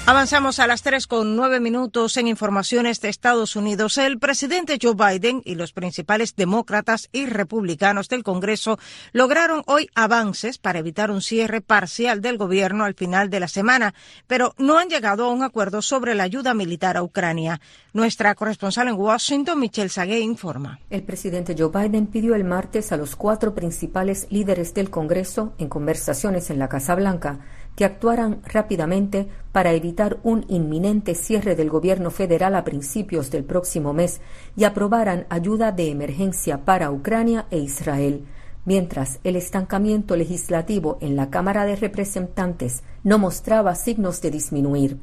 Avanzamos 0.08 0.60
a 0.60 0.68
las 0.68 0.84
tres 0.84 1.08
con 1.08 1.36
nueve 1.36 1.60
minutos 1.60 2.16
en 2.18 2.28
informaciones 2.28 3.02
de 3.02 3.10
Estados 3.10 3.56
Unidos. 3.56 3.98
El 3.98 4.20
presidente 4.20 4.78
Joe 4.80 4.94
Biden 4.94 5.42
y 5.44 5.56
los 5.56 5.74
principales 5.74 6.36
demócratas 6.36 7.10
y 7.12 7.26
republicanos 7.26 8.08
del 8.08 8.22
Congreso 8.22 8.78
lograron 9.14 9.64
hoy 9.66 9.90
avances 9.96 10.60
para 10.60 10.78
evitar 10.78 11.10
un 11.10 11.24
cierre 11.24 11.62
parcial 11.62 12.22
del 12.22 12.38
gobierno 12.38 12.84
al 12.84 12.94
final 12.94 13.32
de 13.32 13.40
la 13.40 13.48
semana, 13.48 13.96
pero 14.28 14.54
no 14.60 14.78
han 14.78 14.90
llegado 14.90 15.26
a 15.26 15.32
un 15.32 15.42
acuerdo 15.42 15.82
sobre 15.82 16.14
la 16.14 16.22
ayuda 16.22 16.54
militar 16.54 16.98
a 16.98 17.04
Ucrania. 17.04 17.60
Nuestra 17.92 18.36
corresponsal 18.36 18.90
en 18.90 18.96
Washington, 18.96 19.60
Michelle 19.60 19.90
Sagué, 19.90 20.20
informa. 20.20 20.80
El 20.92 21.02
presidente 21.02 21.56
Joe 21.58 21.72
Biden 21.74 22.06
pidió 22.06 22.36
el 22.36 22.44
martes 22.44 22.92
a 22.92 22.98
los 22.98 23.16
cuatro 23.16 23.56
principales 23.56 24.28
líderes 24.30 24.76
del 24.76 24.92
Congreso 24.92 25.56
en 25.58 25.68
conversaciones 25.68 26.52
en 26.52 26.60
la 26.60 26.70
Casa 26.70 26.94
Blanca 26.94 27.40
que 27.76 27.86
actuaran 27.86 28.42
rápidamente 28.46 29.28
para 29.52 29.74
evitar 29.74 30.20
un 30.24 30.46
inminente 30.48 31.16
cierre 31.16 31.56
del 31.56 31.70
gobierno 31.70 32.12
federal 32.12 32.56
a 32.56 32.64
principios 32.64 33.32
del 33.32 33.44
próximo 33.44 33.94
mes 33.94 34.22
y 34.56 34.64
aprobaran 34.64 35.26
ayuda 35.30 35.72
de 35.72 35.90
emergencia 35.90 36.66
para 36.66 36.92
Ucrania 36.92 37.46
e 37.52 37.60
Israel 37.60 38.26
mientras 38.66 39.20
el 39.24 39.36
estancamiento 39.36 40.16
legislativo 40.16 40.98
en 41.00 41.16
la 41.16 41.30
Cámara 41.30 41.66
de 41.66 41.76
Representantes 41.76 42.84
no 43.04 43.18
mostraba 43.18 43.76
signos 43.76 44.22
de 44.22 44.32
disminuir. 44.32 44.98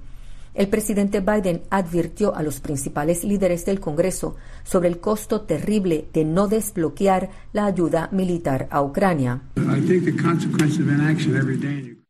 El 0.54 0.68
presidente 0.68 1.20
Biden 1.20 1.62
advirtió 1.70 2.34
a 2.34 2.42
los 2.42 2.60
principales 2.60 3.24
líderes 3.24 3.64
del 3.64 3.80
Congreso 3.80 4.36
sobre 4.64 4.88
el 4.88 5.00
costo 5.00 5.42
terrible 5.42 6.08
de 6.12 6.26
no 6.26 6.46
desbloquear 6.46 7.30
la 7.54 7.64
ayuda 7.64 8.10
militar 8.12 8.68
a 8.70 8.82
Ucrania. 8.82 9.40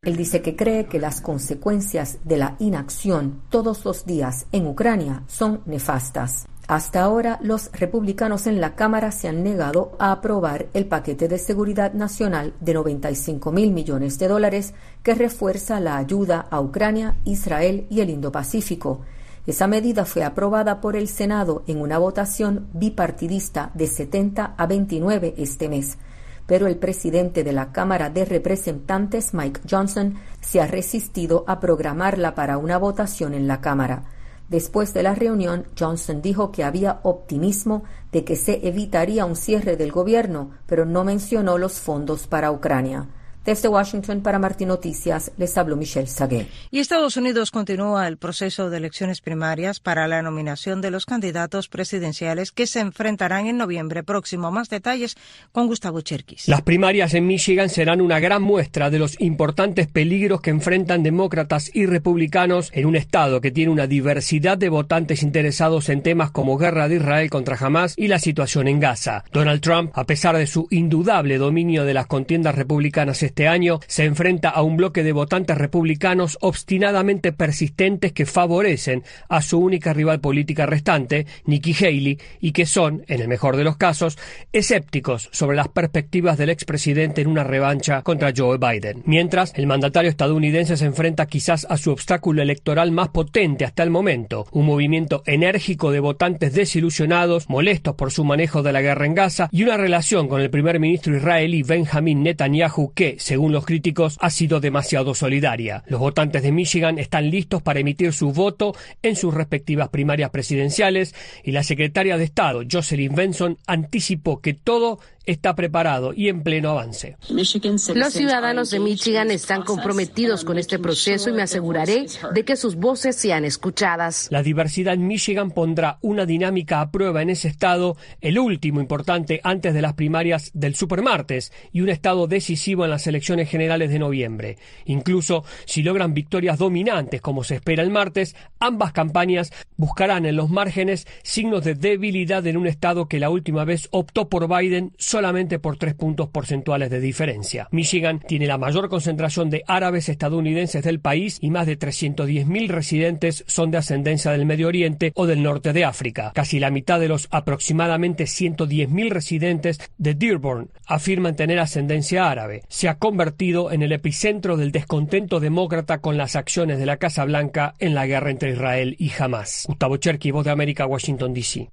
Él 0.03 0.17
dice 0.17 0.41
que 0.41 0.55
cree 0.55 0.85
que 0.85 0.99
las 0.99 1.21
consecuencias 1.21 2.17
de 2.25 2.35
la 2.35 2.55
inacción 2.59 3.41
todos 3.49 3.85
los 3.85 4.05
días 4.05 4.47
en 4.51 4.67
Ucrania 4.67 5.23
son 5.27 5.61
nefastas. 5.65 6.45
Hasta 6.67 7.03
ahora, 7.03 7.39
los 7.41 7.71
republicanos 7.73 8.47
en 8.47 8.59
la 8.59 8.75
Cámara 8.75 9.11
se 9.11 9.27
han 9.27 9.43
negado 9.43 9.95
a 9.99 10.11
aprobar 10.11 10.67
el 10.73 10.87
paquete 10.87 11.27
de 11.27 11.37
seguridad 11.37 11.93
nacional 11.93 12.53
de 12.59 12.73
95 12.73 13.51
mil 13.51 13.71
millones 13.71 14.17
de 14.19 14.27
dólares 14.27 14.73
que 15.03 15.15
refuerza 15.15 15.79
la 15.79 15.97
ayuda 15.97 16.47
a 16.49 16.59
Ucrania, 16.59 17.15
Israel 17.25 17.85
y 17.89 18.01
el 18.01 18.09
Indo-Pacífico. 18.09 19.01
Esa 19.45 19.67
medida 19.67 20.05
fue 20.05 20.23
aprobada 20.23 20.79
por 20.79 20.95
el 20.95 21.09
Senado 21.09 21.63
en 21.67 21.81
una 21.81 21.97
votación 21.97 22.67
bipartidista 22.73 23.71
de 23.73 23.87
70 23.87 24.55
a 24.57 24.67
29 24.67 25.35
este 25.37 25.67
mes 25.67 25.97
pero 26.45 26.67
el 26.67 26.77
presidente 26.77 27.43
de 27.43 27.53
la 27.53 27.71
Cámara 27.71 28.09
de 28.09 28.25
Representantes, 28.25 29.33
Mike 29.33 29.61
Johnson, 29.69 30.15
se 30.41 30.61
ha 30.61 30.67
resistido 30.67 31.45
a 31.47 31.59
programarla 31.59 32.35
para 32.35 32.57
una 32.57 32.77
votación 32.77 33.33
en 33.33 33.47
la 33.47 33.61
Cámara. 33.61 34.03
Después 34.49 34.93
de 34.93 35.03
la 35.03 35.15
reunión, 35.15 35.65
Johnson 35.79 36.21
dijo 36.21 36.51
que 36.51 36.63
había 36.63 36.99
optimismo 37.03 37.83
de 38.11 38.23
que 38.23 38.35
se 38.35 38.67
evitaría 38.67 39.25
un 39.25 39.35
cierre 39.35 39.77
del 39.77 39.91
gobierno, 39.91 40.51
pero 40.67 40.85
no 40.85 41.03
mencionó 41.03 41.57
los 41.57 41.79
fondos 41.79 42.27
para 42.27 42.51
Ucrania. 42.51 43.07
Desde 43.45 43.67
Washington 43.67 44.21
para 44.21 44.39
Martín 44.39 44.69
Noticias 44.69 45.31
les 45.37 45.57
habló 45.57 45.75
Michelle 45.75 46.07
Sagué. 46.07 46.47
Y 46.71 46.79
Estados 46.79 47.17
Unidos 47.17 47.51
continúa 47.51 48.07
el 48.07 48.15
proceso 48.15 48.69
de 48.69 48.77
elecciones 48.77 49.19
primarias 49.19 49.81
para 49.81 50.07
la 50.07 50.21
nominación 50.21 50.79
de 50.79 50.91
los 50.91 51.05
candidatos 51.05 51.67
presidenciales 51.67 52.53
que 52.53 52.67
se 52.67 52.79
enfrentarán 52.79 53.47
en 53.47 53.57
noviembre 53.57 54.01
próximo. 54.01 54.49
Más 54.49 54.69
detalles 54.69 55.17
con 55.51 55.67
Gustavo 55.67 55.99
Cherkis. 55.99 56.47
Las 56.47 56.61
primarias 56.61 57.13
en 57.15 57.27
Michigan 57.27 57.67
serán 57.67 57.99
una 57.99 58.21
gran 58.21 58.41
muestra 58.41 58.89
de 58.89 58.99
los 58.99 59.19
importantes 59.19 59.87
peligros 59.87 60.39
que 60.39 60.49
enfrentan 60.51 61.03
demócratas 61.03 61.69
y 61.73 61.85
republicanos 61.85 62.69
en 62.73 62.85
un 62.85 62.95
estado 62.95 63.41
que 63.41 63.51
tiene 63.51 63.73
una 63.73 63.87
diversidad 63.87 64.57
de 64.57 64.69
votantes 64.69 65.21
interesados 65.21 65.89
en 65.89 66.01
temas 66.01 66.31
como 66.31 66.57
guerra 66.57 66.87
de 66.87 66.95
Israel 66.95 67.29
contra 67.29 67.57
Hamas 67.57 67.93
y 67.97 68.07
la 68.07 68.19
situación 68.19 68.69
en 68.69 68.79
Gaza. 68.79 69.25
Donald 69.33 69.59
Trump, 69.59 69.91
a 69.95 70.05
pesar 70.05 70.37
de 70.37 70.47
su 70.47 70.67
indudable 70.69 71.37
dominio 71.37 71.83
de 71.83 71.93
las 71.93 72.07
contiendas 72.07 72.55
republicanas 72.55 73.21
este 73.33 73.47
año 73.47 73.79
se 73.87 74.05
enfrenta 74.05 74.49
a 74.49 74.61
un 74.61 74.77
bloque 74.77 75.01
de 75.01 75.11
votantes 75.11 75.57
republicanos 75.57 76.37
obstinadamente 76.41 77.31
persistentes 77.31 78.11
que 78.11 78.27
favorecen 78.27 79.01
a 79.27 79.41
su 79.41 79.57
única 79.57 79.91
rival 79.91 80.19
política 80.19 80.67
restante, 80.67 81.25
Nikki 81.45 81.73
Haley, 81.73 82.19
y 82.41 82.51
que 82.51 82.67
son, 82.67 83.03
en 83.07 83.21
el 83.21 83.27
mejor 83.27 83.57
de 83.57 83.63
los 83.63 83.75
casos, 83.75 84.19
escépticos 84.51 85.29
sobre 85.31 85.57
las 85.57 85.67
perspectivas 85.67 86.37
del 86.37 86.51
expresidente 86.51 87.21
en 87.21 87.27
una 87.27 87.43
revancha 87.43 88.03
contra 88.03 88.31
Joe 88.37 88.59
Biden. 88.59 89.01
Mientras, 89.07 89.51
el 89.55 89.65
mandatario 89.65 90.11
estadounidense 90.11 90.77
se 90.77 90.85
enfrenta 90.85 91.25
quizás 91.25 91.65
a 91.71 91.77
su 91.77 91.89
obstáculo 91.89 92.43
electoral 92.43 92.91
más 92.91 93.09
potente 93.09 93.65
hasta 93.65 93.81
el 93.81 93.89
momento, 93.89 94.45
un 94.51 94.67
movimiento 94.67 95.23
enérgico 95.25 95.89
de 95.89 96.01
votantes 96.01 96.53
desilusionados, 96.53 97.49
molestos 97.49 97.95
por 97.95 98.11
su 98.11 98.25
manejo 98.25 98.61
de 98.61 98.73
la 98.73 98.83
guerra 98.83 99.07
en 99.07 99.15
Gaza 99.15 99.49
y 99.51 99.63
una 99.63 99.77
relación 99.77 100.27
con 100.27 100.39
el 100.39 100.51
primer 100.51 100.79
ministro 100.79 101.17
israelí 101.17 101.63
Benjamin 101.63 102.21
Netanyahu 102.21 102.93
que, 102.93 103.17
según 103.23 103.53
los 103.53 103.65
críticos, 103.65 104.17
ha 104.19 104.29
sido 104.29 104.59
demasiado 104.59 105.15
solidaria. 105.15 105.85
Los 105.87 106.01
votantes 106.01 106.43
de 106.43 106.51
Michigan 106.51 106.99
están 106.99 107.29
listos 107.29 107.61
para 107.61 107.79
emitir 107.79 108.11
su 108.11 108.33
voto 108.33 108.75
en 109.01 109.15
sus 109.15 109.33
respectivas 109.33 109.87
primarias 109.87 110.29
presidenciales 110.29 111.15
y 111.41 111.53
la 111.53 111.63
secretaria 111.63 112.17
de 112.17 112.25
Estado, 112.25 112.63
Jocelyn 112.69 113.15
Benson, 113.15 113.57
anticipó 113.65 114.41
que 114.41 114.53
todo 114.53 114.99
está 115.25 115.55
preparado 115.55 116.13
y 116.13 116.29
en 116.29 116.43
pleno 116.43 116.69
avance. 116.69 117.17
Los 117.29 118.13
ciudadanos 118.13 118.69
de 118.71 118.79
Michigan 118.79 119.31
están 119.31 119.63
comprometidos 119.63 120.43
con 120.43 120.57
este 120.57 120.79
proceso 120.79 121.29
y 121.29 121.33
me 121.33 121.41
aseguraré 121.41 122.05
de 122.33 122.45
que 122.45 122.55
sus 122.55 122.75
voces 122.75 123.15
sean 123.15 123.45
escuchadas. 123.45 124.27
La 124.31 124.43
diversidad 124.43 124.93
en 124.93 125.07
Michigan 125.07 125.51
pondrá 125.51 125.97
una 126.01 126.25
dinámica 126.25 126.81
a 126.81 126.91
prueba 126.91 127.21
en 127.21 127.29
ese 127.29 127.47
estado, 127.47 127.97
el 128.21 128.39
último 128.39 128.81
importante 128.81 129.39
antes 129.43 129.73
de 129.73 129.81
las 129.81 129.93
primarias 129.93 130.51
del 130.53 130.75
supermartes 130.75 131.51
y 131.71 131.81
un 131.81 131.89
estado 131.89 132.27
decisivo 132.27 132.83
en 132.83 132.91
las 132.91 133.07
elecciones 133.07 133.49
generales 133.49 133.89
de 133.89 133.99
noviembre. 133.99 134.57
Incluso 134.85 135.43
si 135.65 135.83
logran 135.83 136.13
victorias 136.13 136.57
dominantes 136.57 137.21
como 137.21 137.43
se 137.43 137.55
espera 137.55 137.83
el 137.83 137.89
martes, 137.89 138.35
ambas 138.59 138.91
campañas 138.93 139.51
buscarán 139.77 140.25
en 140.25 140.35
los 140.35 140.49
márgenes 140.49 141.07
signos 141.23 141.63
de 141.63 141.75
debilidad 141.75 142.45
en 142.47 142.57
un 142.57 142.67
estado 142.67 143.07
que 143.07 143.19
la 143.19 143.29
última 143.29 143.65
vez 143.65 143.87
optó 143.91 144.29
por 144.29 144.47
Biden 144.47 144.93
solamente 145.13 145.59
por 145.59 145.77
tres 145.77 145.93
puntos 145.93 146.29
porcentuales 146.29 146.89
de 146.89 146.99
diferencia. 146.99 147.67
Michigan 147.69 148.19
tiene 148.19 148.47
la 148.47 148.57
mayor 148.57 148.89
concentración 148.89 149.51
de 149.51 149.63
árabes 149.67 150.09
estadounidenses 150.09 150.83
del 150.83 151.01
país 151.01 151.37
y 151.39 151.51
más 151.51 151.67
de 151.67 151.77
310.000 151.77 152.67
residentes 152.67 153.43
son 153.45 153.69
de 153.69 153.77
ascendencia 153.77 154.31
del 154.31 154.47
Medio 154.47 154.69
Oriente 154.69 155.11
o 155.13 155.27
del 155.27 155.43
norte 155.43 155.71
de 155.71 155.85
África. 155.85 156.31
Casi 156.33 156.59
la 156.59 156.71
mitad 156.71 156.99
de 156.99 157.09
los 157.09 157.27
aproximadamente 157.29 158.23
110.000 158.23 159.11
residentes 159.11 159.79
de 159.99 160.15
Dearborn 160.15 160.71
afirman 160.87 161.35
tener 161.35 161.59
ascendencia 161.59 162.31
árabe. 162.31 162.63
Se 162.67 162.89
ha 162.89 162.97
convertido 162.97 163.71
en 163.71 163.83
el 163.83 163.91
epicentro 163.91 164.57
del 164.57 164.71
descontento 164.71 165.39
demócrata 165.39 165.99
con 165.99 166.17
las 166.17 166.35
acciones 166.35 166.79
de 166.79 166.87
la 166.87 166.97
Casa 166.97 167.23
Blanca 167.25 167.75
en 167.77 167.93
la 167.93 168.07
guerra 168.07 168.31
entre 168.31 168.53
Israel 168.53 168.95
y 168.97 169.11
Hamas. 169.15 169.65
Gustavo 169.67 169.97
Cherky, 169.97 170.31
Voz 170.31 170.45
de 170.45 170.49
América, 170.49 170.87
Washington, 170.87 171.35
D.C. 171.35 171.69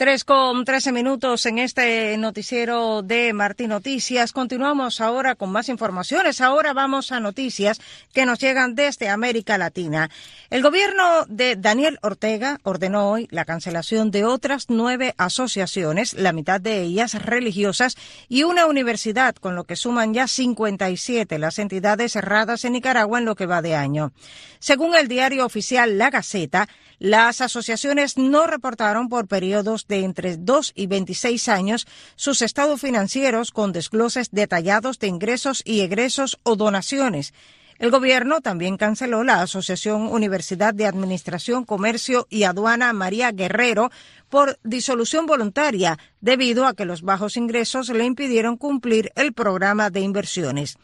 Tres 0.00 0.24
con 0.24 0.64
trece 0.64 0.92
minutos 0.92 1.44
en 1.44 1.58
este 1.58 2.16
noticiero 2.16 3.02
de 3.02 3.34
Martín 3.34 3.68
Noticias. 3.68 4.32
Continuamos 4.32 5.02
ahora 5.02 5.34
con 5.34 5.52
más 5.52 5.68
informaciones. 5.68 6.40
Ahora 6.40 6.72
vamos 6.72 7.12
a 7.12 7.20
noticias 7.20 7.82
que 8.14 8.24
nos 8.24 8.38
llegan 8.38 8.74
desde 8.74 9.10
América 9.10 9.58
Latina. 9.58 10.08
El 10.48 10.62
gobierno 10.62 11.26
de 11.28 11.56
Daniel 11.56 11.98
Ortega 12.00 12.60
ordenó 12.62 13.10
hoy 13.10 13.28
la 13.30 13.44
cancelación 13.44 14.10
de 14.10 14.24
otras 14.24 14.70
nueve 14.70 15.14
asociaciones, 15.18 16.14
la 16.14 16.32
mitad 16.32 16.62
de 16.62 16.80
ellas 16.80 17.22
religiosas, 17.22 17.98
y 18.26 18.44
una 18.44 18.64
universidad, 18.64 19.34
con 19.34 19.54
lo 19.54 19.64
que 19.64 19.76
suman 19.76 20.14
ya 20.14 20.28
57 20.28 21.38
las 21.38 21.58
entidades 21.58 22.12
cerradas 22.12 22.64
en 22.64 22.72
Nicaragua 22.72 23.18
en 23.18 23.26
lo 23.26 23.36
que 23.36 23.44
va 23.44 23.60
de 23.60 23.76
año. 23.76 24.14
Según 24.60 24.94
el 24.94 25.08
diario 25.08 25.44
oficial 25.44 25.98
La 25.98 26.08
Gaceta, 26.08 26.70
las 27.00 27.40
asociaciones 27.40 28.18
no 28.18 28.46
reportaron 28.46 29.08
por 29.08 29.26
periodos 29.26 29.86
de 29.90 30.04
entre 30.04 30.38
2 30.38 30.72
y 30.74 30.86
26 30.86 31.48
años 31.50 31.86
sus 32.16 32.40
estados 32.40 32.80
financieros 32.80 33.50
con 33.50 33.72
desgloses 33.72 34.30
detallados 34.30 34.98
de 34.98 35.08
ingresos 35.08 35.60
y 35.66 35.80
egresos 35.80 36.40
o 36.44 36.56
donaciones. 36.56 37.34
El 37.80 37.90
gobierno 37.90 38.42
también 38.42 38.76
canceló 38.76 39.24
la 39.24 39.40
Asociación 39.40 40.02
Universidad 40.02 40.74
de 40.74 40.86
Administración, 40.86 41.64
Comercio 41.64 42.26
y 42.28 42.42
Aduana 42.42 42.92
María 42.92 43.32
Guerrero 43.32 43.90
por 44.28 44.58
disolución 44.62 45.24
voluntaria 45.24 45.98
debido 46.20 46.66
a 46.66 46.74
que 46.74 46.84
los 46.84 47.00
bajos 47.00 47.38
ingresos 47.38 47.88
le 47.88 48.04
impidieron 48.04 48.58
cumplir 48.58 49.12
el 49.16 49.32
programa 49.32 49.88
de 49.88 50.00
inversiones. 50.00 50.76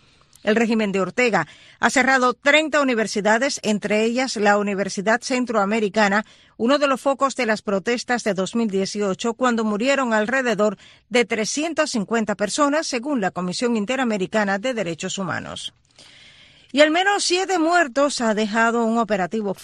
El 0.47 0.55
régimen 0.55 0.93
de 0.93 1.01
Ortega 1.01 1.49
ha 1.81 1.91
cerrado 1.91 2.33
30 2.33 2.81
universidades, 2.81 3.59
entre 3.65 4.05
ellas 4.05 4.37
la 4.37 4.59
Universidad 4.59 5.21
Centroamericana, 5.21 6.25
uno 6.57 6.79
de 6.79 6.87
los 6.87 7.01
focos 7.01 7.35
de 7.35 7.47
las 7.47 7.63
protestas 7.63 8.23
de 8.23 8.33
2018, 8.33 9.35
cuando 9.35 9.65
murieron 9.65 10.15
alrededor 10.15 10.79
de 11.09 11.25
350 11.25 12.37
personas, 12.37 12.87
según 12.87 13.21
la 13.21 13.33
Comisión 13.33 13.77
Interamericana 13.77 14.61
de 14.61 14.73
Derechos 14.73 15.19
Humanos. 15.19 15.75
Y 16.71 16.81
al 16.81 16.93
menos 16.93 17.25
siete 17.25 17.59
muertos 17.59 18.21
ha 18.21 18.35
dejado 18.35 18.85
un 18.85 18.99
operativo 18.99 19.57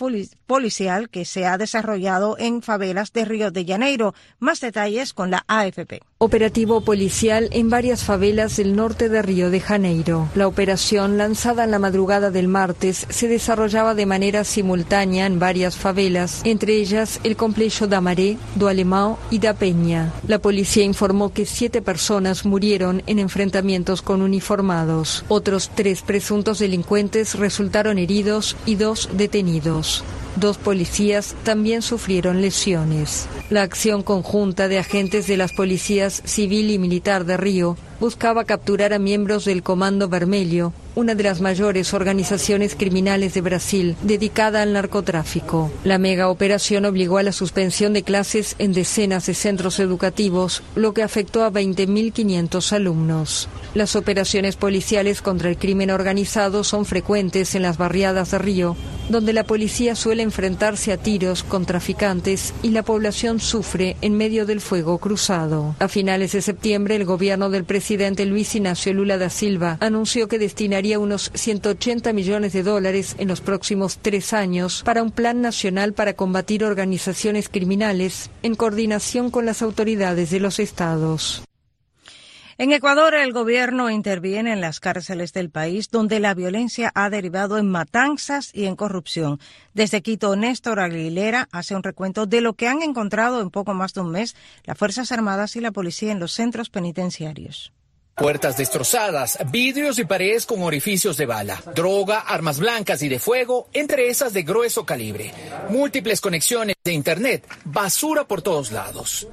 policial 0.47 1.11
que 1.11 1.25
se 1.25 1.47
ha 1.47 1.59
desarrollado 1.59 2.37
en 2.39 2.61
favelas 2.61 3.13
de 3.13 3.25
Río 3.25 3.53
de 3.53 3.65
Janeiro. 3.65 4.15
Más 4.41 4.61
detalles 4.61 5.13
con 5.13 5.31
la 5.31 5.45
AFP. 5.47 6.01
Operativo 6.25 6.83
policial 6.83 7.49
en 7.51 7.69
varias 7.69 8.05
favelas 8.05 8.57
del 8.57 8.77
norte 8.77 9.09
de 9.09 9.23
Río 9.23 9.51
de 9.51 9.59
Janeiro. 9.59 10.29
La 10.37 10.47
operación, 10.47 11.19
lanzada 11.19 11.65
en 11.65 11.73
la 11.73 11.81
madrugada 11.81 12.31
del 12.31 12.47
martes, 12.47 13.09
se 13.09 13.27
desarrollaba 13.27 13.97
de 13.97 14.07
manera 14.07 14.45
simultánea 14.45 15.27
en 15.27 15.41
varias 15.41 15.77
favelas, 15.77 16.43
entre 16.45 16.77
ellas 16.77 17.19
el 17.25 17.35
complejo 17.35 17.89
da 17.89 18.01
Maré, 18.01 18.39
do 18.55 18.71
y 19.33 19.39
da 19.41 19.55
Peña. 19.55 20.13
La 20.29 20.39
policía 20.39 20.85
informó 20.85 21.33
que 21.33 21.45
siete 21.45 21.83
personas 21.83 22.45
murieron 22.45 23.03
en 23.09 23.19
enfrentamientos 23.19 24.01
con 24.01 24.23
uniformados. 24.23 25.25
Otros 25.27 25.73
tres 25.75 26.03
presuntos 26.03 26.61
delincuentes 26.61 27.35
resultaron 27.35 27.99
heridos 27.99 28.55
y 28.65 28.77
dos 28.77 29.09
detenidos. 29.13 30.05
Dos 30.37 30.57
policías 30.57 31.35
también 31.45 31.83
sufrieron 31.83 32.41
lesiones. 32.41 33.29
La 33.51 33.63
acción 33.63 34.03
conjunta 34.03 34.69
de 34.69 34.79
agentes 34.79 35.27
de 35.27 35.37
las 35.37 35.53
policías 35.53 36.23
civil 36.25 36.71
y 36.71 36.79
militar 36.79 37.25
de 37.25 37.37
Río 37.37 37.77
buscaba 38.03 38.45
capturar 38.45 38.93
a 38.93 38.99
miembros 38.99 39.45
del 39.45 39.63
Comando 39.63 40.09
Vermelho, 40.09 40.73
una 40.97 41.15
de 41.15 41.23
las 41.23 41.41
mayores 41.41 41.95
organizaciones 41.95 42.75
criminales 42.75 43.33
de 43.33 43.41
Brasil 43.41 43.97
dedicada 44.03 44.61
al 44.61 44.73
narcotráfico. 44.73 45.71
La 45.85 45.99
mega 45.99 46.29
operación 46.29 46.85
obligó 46.85 47.19
a 47.19 47.23
la 47.23 47.31
suspensión 47.31 47.93
de 47.93 48.03
clases 48.03 48.57
en 48.59 48.73
decenas 48.73 49.27
de 49.27 49.35
centros 49.35 49.79
educativos, 49.79 50.65
lo 50.75 50.93
que 50.95 51.05
afectó 51.05 51.45
a 51.45 51.53
20.500 51.53 52.73
alumnos. 52.73 53.49
Las 53.73 53.95
operaciones 53.95 54.57
policiales 54.57 55.23
contra 55.23 55.49
el 55.49 55.57
crimen 55.57 55.93
organizado 55.93 56.65
son 56.65 56.85
frecuentes 56.85 57.55
en 57.55 57.63
las 57.63 57.79
barriadas 57.79 58.33
de 58.33 58.39
Río, 58.39 58.77
donde 59.11 59.33
la 59.33 59.45
policía 59.45 59.95
suele 59.95 60.25
enfrentarse 60.25 60.93
a 60.93 60.97
tiros 60.97 61.45
con 61.45 61.67
traficantes 61.67 62.53
y 62.63 62.71
la 62.71 62.83
población 62.83 63.39
sufre 63.39 63.97
en 64.01 64.17
medio 64.17 64.45
del 64.45 64.61
fuego 64.61 64.99
cruzado. 64.99 65.77
A 65.79 65.87
finales 65.87 66.33
de 66.33 66.43
septiembre, 66.43 66.97
el 66.97 67.05
gobierno 67.05 67.49
del 67.49 67.65
presidente 67.65 67.92
Luis 67.97 68.55
Ignacio 68.55 68.95
Lula 68.95 69.19
da 69.19 69.29
Silva 69.29 69.77
anunció 69.81 70.27
que 70.27 70.39
destinaría 70.39 70.99
unos 70.99 71.31
180 71.35 72.13
millones 72.13 72.53
de 72.53 72.63
dólares 72.63 73.17
en 73.19 73.29
los 73.29 73.43
próximos 73.43 73.99
tres 74.01 74.33
años 74.33 74.83
para 74.85 75.03
un 75.03 75.11
plan 75.11 75.43
nacional 75.43 75.93
para 75.93 76.15
combatir 76.15 76.65
organizaciones 76.65 77.51
criminales 77.51 78.31
en 78.43 78.55
coordinación 78.55 79.31
con 79.31 79.45
las 79.45 79.61
autoridades 79.61 80.31
de 80.31 80.41
los 80.41 80.59
estados. 80.59 81.43
En 82.59 82.71
Ecuador, 82.71 83.15
el 83.15 83.33
gobierno 83.33 83.91
interviene 83.91 84.53
en 84.53 84.61
las 84.61 84.79
cárceles 84.79 85.33
del 85.33 85.51
país, 85.51 85.91
donde 85.91 86.21
la 86.21 86.33
violencia 86.33 86.93
ha 86.95 87.11
derivado 87.11 87.59
en 87.59 87.69
matanzas 87.69 88.51
y 88.55 88.67
en 88.67 88.77
corrupción. 88.77 89.41
Desde 89.75 90.03
Quito, 90.03 90.37
Néstor 90.37 90.79
Aguilera 90.79 91.49
hace 91.51 91.75
un 91.75 91.83
recuento 91.83 92.27
de 92.27 92.41
lo 92.41 92.55
que 92.55 92.69
han 92.69 92.83
encontrado 92.83 93.41
en 93.41 93.51
poco 93.51 93.75
más 93.75 93.95
de 93.95 94.03
un 94.03 94.11
mes 94.11 94.37
las 94.65 94.79
Fuerzas 94.79 95.13
Armadas 95.13 95.57
y 95.57 95.61
la 95.61 95.73
policía 95.73 96.13
en 96.13 96.21
los 96.21 96.33
centros 96.33 96.71
penitenciarios. 96.71 97.73
Puertas 98.17 98.59
destrozadas, 98.59 99.39
vidrios 99.51 99.99
y 99.99 100.05
paredes 100.05 100.45
con 100.45 100.63
orificios 100.63 101.17
de 101.17 101.25
bala, 101.25 101.63
droga, 101.75 102.21
armas 102.21 102.59
blancas 102.59 103.03
y 103.03 103.09
de 103.09 103.19
fuego, 103.19 103.69
entre 103.73 104.11
esas 104.11 104.35
de 104.35 104.43
grueso 104.43 104.85
calibre, 104.85 105.33
múltiples 105.71 106.21
conexiones 106.21 106.77
de 106.85 106.93
Internet, 106.93 107.49
basura 107.65 108.25
por 108.25 108.43
todos 108.43 108.71
lados, 108.71 109.27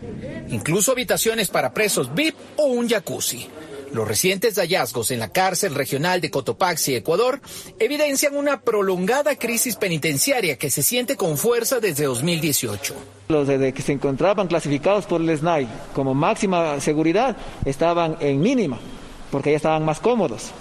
incluso 0.47 0.93
habitaciones 0.93 1.49
para 1.49 1.73
presos 1.73 2.13
VIP 2.15 2.35
o 2.55 2.67
un 2.67 2.87
jacuzzi. 2.87 3.49
Los 3.91 4.07
recientes 4.07 4.55
hallazgos 4.55 5.09
en 5.11 5.19
la 5.19 5.31
cárcel 5.31 5.73
regional 5.73 6.21
de 6.21 6.29
Cotopaxi, 6.29 6.95
Ecuador, 6.95 7.41
evidencian 7.79 8.35
una 8.35 8.61
prolongada 8.61 9.35
crisis 9.35 9.75
penitenciaria 9.75 10.57
que 10.57 10.69
se 10.69 10.83
siente 10.83 11.15
con 11.15 11.37
fuerza 11.37 11.79
desde 11.79 12.05
2018. 12.05 12.93
Los 13.29 13.47
de 13.47 13.73
que 13.73 13.81
se 13.81 13.93
encontraban 13.93 14.47
clasificados 14.47 15.05
por 15.05 15.21
el 15.21 15.37
SNAI 15.37 15.67
como 15.93 16.13
máxima 16.13 16.79
seguridad 16.79 17.35
estaban 17.65 18.17
en 18.19 18.39
mínima, 18.39 18.79
porque 19.31 19.51
ya 19.51 19.57
estaban 19.57 19.85
más 19.85 19.99
cómodos. 19.99 20.51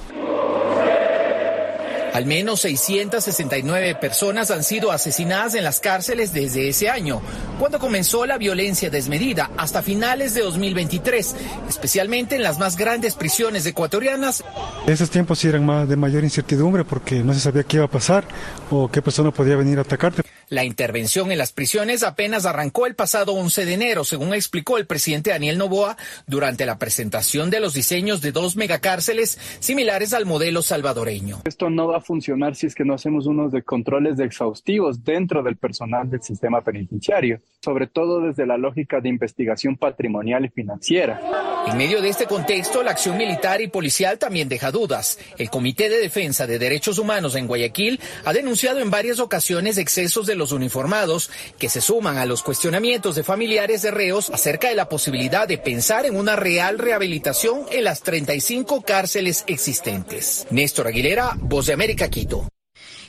Al 2.13 2.27
menos 2.27 2.61
669 2.61 3.95
personas 3.97 4.51
han 4.51 4.65
sido 4.65 4.91
asesinadas 4.91 5.55
en 5.55 5.65
las 5.65 5.81
cárceles 5.81 6.33
desde 6.33 6.69
ese 6.69 6.89
año, 6.89 7.21
cuando 7.59 7.79
comenzó 7.79 8.27
la 8.27 8.39
violencia 8.39 8.91
desmedida, 8.91 9.51
hasta 9.57 9.83
finales 9.83 10.35
de 10.35 10.43
2023, 10.43 11.37
especialmente 11.69 12.37
en 12.37 12.43
las 12.43 12.59
más 12.59 12.77
grandes 12.77 13.15
prisiones 13.15 13.67
ecuatorianas. 13.67 14.45
Esos 14.87 15.11
tiempos 15.11 15.45
eran 15.45 15.65
más 15.65 15.89
de 15.89 15.97
mayor 15.97 16.25
incertidumbre 16.25 16.85
porque 16.85 17.23
no 17.23 17.35
se 17.35 17.41
sabía 17.41 17.63
qué 17.65 17.77
iba 17.77 17.87
a 17.87 17.91
pasar 17.91 18.25
o 18.71 18.91
qué 18.91 19.03
persona 19.03 19.31
podía 19.31 19.57
venir 19.57 19.79
a 19.79 19.83
atacarte. 19.83 20.23
La 20.51 20.65
intervención 20.65 21.31
en 21.31 21.39
las 21.39 21.53
prisiones 21.53 22.03
apenas 22.03 22.47
arrancó 22.47 22.87
el 22.87 22.95
pasado 22.95 23.35
11 23.35 23.67
de 23.67 23.75
enero, 23.75 24.05
según 24.05 24.33
explicó 24.33 24.79
el 24.79 24.87
presidente 24.87 25.31
Daniel 25.31 25.59
Novoa 25.59 25.97
durante 26.27 26.65
la 26.65 26.79
presentación 26.79 27.51
de 27.51 27.61
los 27.61 27.75
diseños 27.75 28.23
de 28.23 28.33
dos 28.33 28.57
megacárceles 28.57 29.39
similares 29.61 30.15
al 30.15 30.25
modelo 30.25 30.63
salvadoreño. 30.63 31.43
Esto 31.45 31.69
no 31.69 31.89
va 31.89 31.99
a 31.99 32.01
funcionar 32.01 32.57
si 32.57 32.67
es 32.67 32.75
que 32.75 32.85
no 32.85 32.95
hacemos 32.95 33.27
unos 33.27 33.53
de 33.53 33.63
controles 33.63 34.17
de 34.17 34.25
exhaustivos 34.25 35.05
dentro 35.05 35.43
del 35.43 35.57
personal 35.57 36.09
del 36.09 36.23
sistema 36.23 36.63
penitenciario, 36.63 37.41
sobre 37.63 37.87
todo 37.87 38.23
desde 38.23 38.47
la 38.47 38.57
lógica 38.57 39.01
de 39.01 39.11
investigación 39.11 39.77
patrimonial 39.77 40.47
y 40.47 40.49
financiera. 40.49 41.21
En 41.67 41.77
medio 41.77 42.01
de 42.01 42.09
este 42.09 42.25
contexto, 42.25 42.83
la 42.83 42.93
acción 42.93 43.19
militar 43.19 43.61
y 43.61 43.69
policial 43.69 44.19
también 44.19 44.49
deja 44.49 44.71
dudas. 44.71 45.19
El 45.37 45.51
Comité 45.51 45.91
de 45.91 45.99
Defensa 45.99 46.47
de 46.47 46.59
Derechos 46.59 46.99
Humanos 46.99 47.35
en 47.35 47.47
Guayaquil 47.47 48.01
ha 48.25 48.33
denunciado 48.33 48.81
en 48.81 48.91
varias 48.91 49.19
ocasiones 49.21 49.77
excesos 49.77 50.27
de 50.27 50.38
los 50.39 50.53
uniformados 50.53 51.31
que 51.59 51.69
se 51.69 51.81
suman 51.81 52.17
a 52.17 52.25
los 52.25 52.43
cuestionamientos 52.43 53.17
de 53.17 53.25
familiares 53.25 53.83
de 53.83 53.91
reos 53.91 54.31
acerca 54.31 54.69
de 54.69 54.75
la 54.75 54.89
posibilidad 54.89 55.47
de 55.47 55.59
pensar 55.59 56.07
en 56.07 56.17
una 56.17 56.37
real 56.37 56.79
rehabilitación 56.79 57.67
en 57.71 57.85
las 57.85 58.03
35 58.03 58.83
cárceles 58.83 59.45
existentes. 59.47 60.47
Néstor 60.51 60.87
Aguilera, 60.87 61.33
Voz 61.37 61.67
de 61.67 61.75
América, 61.75 62.09
Quito. 62.09 62.49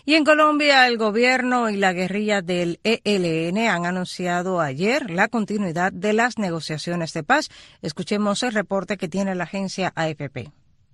Y 0.06 0.16
en 0.16 0.24
Colombia, 0.24 0.88
el 0.88 0.98
gobierno 0.98 1.70
y 1.70 1.78
la 1.78 1.94
guerrilla 1.94 2.42
del 2.42 2.80
ELN 2.84 3.58
han 3.68 3.86
anunciado 3.86 4.60
ayer 4.60 5.12
la 5.12 5.28
continuidad 5.28 5.92
de 5.92 6.14
las 6.14 6.40
negociaciones 6.40 7.14
de 7.14 7.24
paz. 7.24 7.50
Escuchemos 7.84 8.42
el 8.44 8.54
reporte 8.54 8.98
que 8.98 9.08
tiene 9.08 9.36
la 9.36 9.44
agencia 9.44 9.94
AFP. 9.96 10.52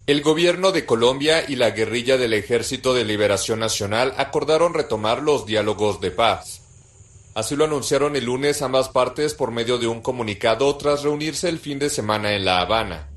El 0.07 0.21
gobierno 0.21 0.71
de 0.71 0.85
Colombia 0.85 1.45
y 1.47 1.55
la 1.55 1.71
guerrilla 1.71 2.17
del 2.17 2.33
Ejército 2.33 2.93
de 2.93 3.03
Liberación 3.03 3.57
Nacional 3.57 4.13
acordaron 4.17 4.75
retomar 4.75 5.23
los 5.23 5.47
diálogos 5.47 5.99
de 5.99 6.11
paz. 6.11 6.61
Así 7.33 7.55
lo 7.55 7.65
anunciaron 7.65 8.15
el 8.15 8.25
lunes 8.25 8.61
ambas 8.61 8.89
partes 8.89 9.33
por 9.33 9.49
medio 9.49 9.79
de 9.79 9.87
un 9.87 10.01
comunicado 10.01 10.75
tras 10.77 11.01
reunirse 11.01 11.49
el 11.49 11.57
fin 11.57 11.79
de 11.79 11.89
semana 11.89 12.35
en 12.35 12.45
La 12.45 12.61
Habana. 12.61 13.09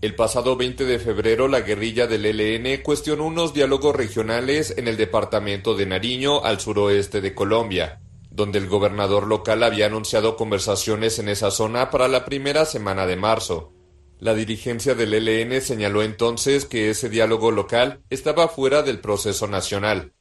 El 0.00 0.14
pasado 0.14 0.54
20 0.54 0.84
de 0.84 1.00
febrero 1.00 1.48
la 1.48 1.62
guerrilla 1.62 2.06
del 2.06 2.26
ELN 2.26 2.80
cuestionó 2.84 3.26
unos 3.26 3.52
diálogos 3.52 3.96
regionales 3.96 4.74
en 4.76 4.86
el 4.86 4.96
departamento 4.96 5.74
de 5.74 5.86
Nariño 5.86 6.44
al 6.44 6.60
suroeste 6.60 7.20
de 7.20 7.34
Colombia, 7.34 8.02
donde 8.30 8.60
el 8.60 8.68
gobernador 8.68 9.26
local 9.26 9.64
había 9.64 9.86
anunciado 9.86 10.36
conversaciones 10.36 11.18
en 11.18 11.28
esa 11.28 11.50
zona 11.50 11.90
para 11.90 12.06
la 12.06 12.24
primera 12.24 12.66
semana 12.66 13.04
de 13.04 13.16
marzo. 13.16 13.72
La 14.20 14.34
dirigencia 14.34 14.96
del 14.96 15.14
ELN 15.14 15.60
señaló 15.60 16.02
entonces 16.02 16.64
que 16.64 16.90
ese 16.90 17.08
diálogo 17.08 17.52
local 17.52 18.00
estaba 18.10 18.48
fuera 18.48 18.82
del 18.82 18.98
proceso 18.98 19.46
nacional. 19.46 20.12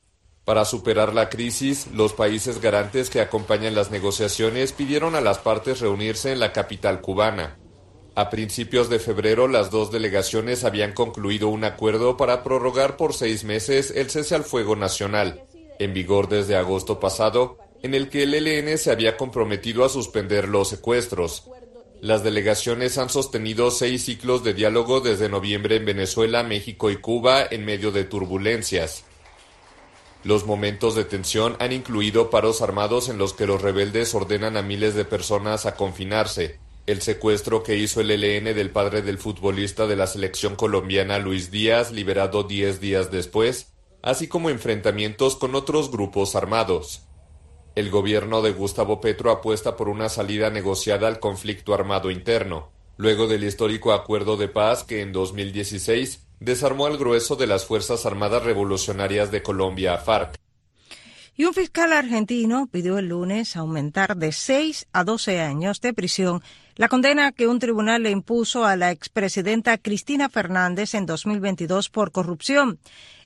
Para 0.45 0.65
superar 0.65 1.15
la 1.15 1.29
crisis, 1.29 1.87
los 1.93 2.13
países 2.13 2.61
garantes 2.61 3.09
que 3.09 3.21
acompañan 3.21 3.73
las 3.73 3.89
negociaciones 3.89 4.71
pidieron 4.71 5.15
a 5.15 5.21
las 5.21 5.39
partes 5.39 5.79
reunirse 5.79 6.31
en 6.31 6.39
la 6.39 6.53
capital 6.53 7.01
cubana. 7.01 7.57
A 8.13 8.29
principios 8.29 8.87
de 8.89 8.99
febrero, 8.99 9.47
las 9.47 9.71
dos 9.71 9.91
delegaciones 9.91 10.63
habían 10.63 10.93
concluido 10.93 11.49
un 11.49 11.63
acuerdo 11.63 12.17
para 12.17 12.43
prorrogar 12.43 12.97
por 12.97 13.13
seis 13.13 13.43
meses 13.43 13.91
el 13.95 14.11
cese 14.11 14.35
al 14.35 14.43
fuego 14.43 14.75
nacional, 14.75 15.43
en 15.79 15.93
vigor 15.93 16.29
desde 16.29 16.55
agosto 16.55 16.99
pasado, 16.99 17.57
en 17.81 17.95
el 17.95 18.09
que 18.09 18.23
el 18.23 18.33
ELN 18.33 18.77
se 18.77 18.91
había 18.91 19.17
comprometido 19.17 19.83
a 19.83 19.89
suspender 19.89 20.47
los 20.47 20.69
secuestros. 20.69 21.49
Las 22.01 22.23
delegaciones 22.23 22.99
han 22.99 23.09
sostenido 23.09 23.71
seis 23.71 24.05
ciclos 24.05 24.43
de 24.43 24.53
diálogo 24.53 24.99
desde 25.01 25.29
noviembre 25.29 25.77
en 25.77 25.85
Venezuela, 25.85 26.43
México 26.43 26.91
y 26.91 26.97
Cuba 26.97 27.43
en 27.49 27.65
medio 27.65 27.91
de 27.91 28.03
turbulencias. 28.03 29.03
Los 30.23 30.45
momentos 30.45 30.93
de 30.93 31.05
tensión 31.05 31.55
han 31.59 31.71
incluido 31.71 32.29
paros 32.29 32.61
armados 32.61 33.09
en 33.09 33.17
los 33.17 33.33
que 33.33 33.47
los 33.47 33.63
rebeldes 33.63 34.13
ordenan 34.13 34.57
a 34.57 34.61
miles 34.61 34.93
de 34.93 35.05
personas 35.05 35.65
a 35.65 35.75
confinarse, 35.75 36.59
el 36.85 37.01
secuestro 37.01 37.63
que 37.63 37.77
hizo 37.77 37.99
el 37.99 38.11
ELN 38.11 38.55
del 38.55 38.69
padre 38.69 39.01
del 39.01 39.17
futbolista 39.17 39.87
de 39.87 39.95
la 39.95 40.05
selección 40.05 40.55
colombiana 40.55 41.17
Luis 41.17 41.49
Díaz, 41.49 41.91
liberado 41.91 42.43
diez 42.43 42.79
días 42.79 43.09
después, 43.09 43.73
así 44.03 44.27
como 44.27 44.51
enfrentamientos 44.51 45.35
con 45.35 45.55
otros 45.55 45.89
grupos 45.89 46.35
armados. 46.35 47.06
El 47.77 47.91
gobierno 47.91 48.41
de 48.41 48.53
Gustavo 48.53 48.99
Petro 49.01 49.29
apuesta 49.29 49.77
por 49.77 49.87
una 49.87 50.09
salida 50.09 50.49
negociada 50.49 51.07
al 51.07 51.19
conflicto 51.19 51.75
armado 51.75 52.09
interno, 52.09 52.71
luego 52.97 53.27
del 53.27 53.43
histórico 53.43 53.93
acuerdo 53.93 54.35
de 54.35 54.47
paz 54.47 54.83
que 54.83 55.01
en 55.01 55.11
2016 55.11 56.25
desarmó 56.39 56.87
al 56.87 56.97
grueso 56.97 57.35
de 57.35 57.45
las 57.45 57.65
Fuerzas 57.65 58.07
Armadas 58.07 58.41
Revolucionarias 58.41 59.29
de 59.29 59.43
Colombia, 59.43 59.95
FARC. 59.99 60.39
Y 61.39 61.45
un 61.45 61.53
fiscal 61.53 61.93
argentino 61.93 62.65
pidió 62.65 62.97
el 62.97 63.09
lunes 63.09 63.55
aumentar 63.55 64.17
de 64.17 64.31
6 64.31 64.87
a 64.91 65.03
12 65.03 65.39
años 65.39 65.81
de 65.81 65.93
prisión 65.93 66.41
la 66.75 66.87
condena 66.87 67.31
que 67.31 67.47
un 67.47 67.59
tribunal 67.59 68.01
le 68.01 68.09
impuso 68.09 68.65
a 68.65 68.75
la 68.75 68.89
expresidenta 68.89 69.77
Cristina 69.77 70.29
Fernández 70.29 70.95
en 70.95 71.05
2022 71.05 71.91
por 71.91 72.11
corrupción. 72.11 72.79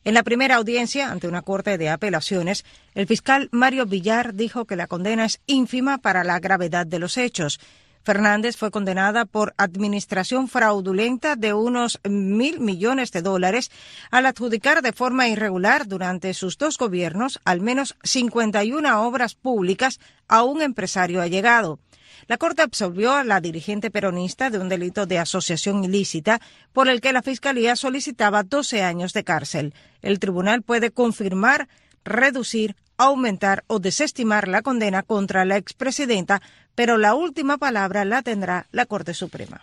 En 0.04 0.14
la 0.14 0.24
primera 0.24 0.58
audiencia 0.58 1.10
ante 1.10 1.30
una 1.30 1.42
corte 1.42 1.78
de 1.78 1.90
apelaciones, 1.90 2.66
el 2.96 3.08
fiscal 3.08 3.48
Mario 3.54 3.86
Villar 3.86 4.34
dijo 4.34 4.66
que 4.66 4.76
la 4.76 4.88
condena 4.88 5.24
es 5.24 5.40
ínfima 5.46 6.00
para 6.00 6.26
la 6.26 6.40
gravedad 6.40 6.86
de 6.86 7.00
los 7.00 7.18
hechos. 7.18 7.62
Fernández 8.04 8.58
fue 8.58 8.72
condenada 8.72 9.26
por 9.26 9.54
administración 9.58 10.48
fraudulenta 10.48 11.36
de 11.36 11.54
unos 11.54 12.00
mil 12.04 12.60
millones 12.60 13.12
de 13.12 13.22
dólares 13.22 13.72
al 14.10 14.26
adjudicar 14.26 14.82
de 14.82 14.94
forma 14.94 15.28
irregular 15.28 15.88
durante 15.88 16.34
sus 16.34 16.58
dos 16.58 16.78
gobiernos 16.78 17.40
al 17.46 17.62
menos 17.62 17.96
51 18.04 19.08
obras 19.08 19.36
públicas 19.36 20.00
a 20.28 20.44
un 20.44 20.62
empresario 20.62 21.22
allegado. 21.22 21.80
La 22.28 22.38
Corte 22.38 22.62
absolvió 22.62 23.14
a 23.14 23.24
la 23.24 23.42
dirigente 23.42 23.92
peronista 23.92 24.50
de 24.50 24.60
un 24.60 24.70
delito 24.70 25.06
de 25.06 25.20
asociación 25.20 25.84
ilícita 25.84 26.40
por 26.72 26.88
el 26.88 27.02
que 27.02 27.14
la 27.14 27.22
Fiscalía 27.22 27.76
solicitaba 27.76 28.44
12 28.44 28.84
años 28.84 29.14
de 29.14 29.24
cárcel. 29.24 29.74
El 30.02 30.20
tribunal 30.20 30.62
puede 30.62 30.92
confirmar, 30.92 31.68
reducir, 32.04 32.76
aumentar 33.06 33.64
o 33.68 33.80
desestimar 33.80 34.48
la 34.48 34.62
condena 34.62 35.04
contra 35.04 35.46
la 35.46 35.58
expresidenta 35.58 36.42
pero 36.76 36.98
la 36.98 37.16
última 37.16 37.58
palabra 37.58 38.06
la 38.06 38.22
tendrá 38.22 38.68
la 38.72 38.86
Corte 38.86 39.14
Suprema. 39.14 39.62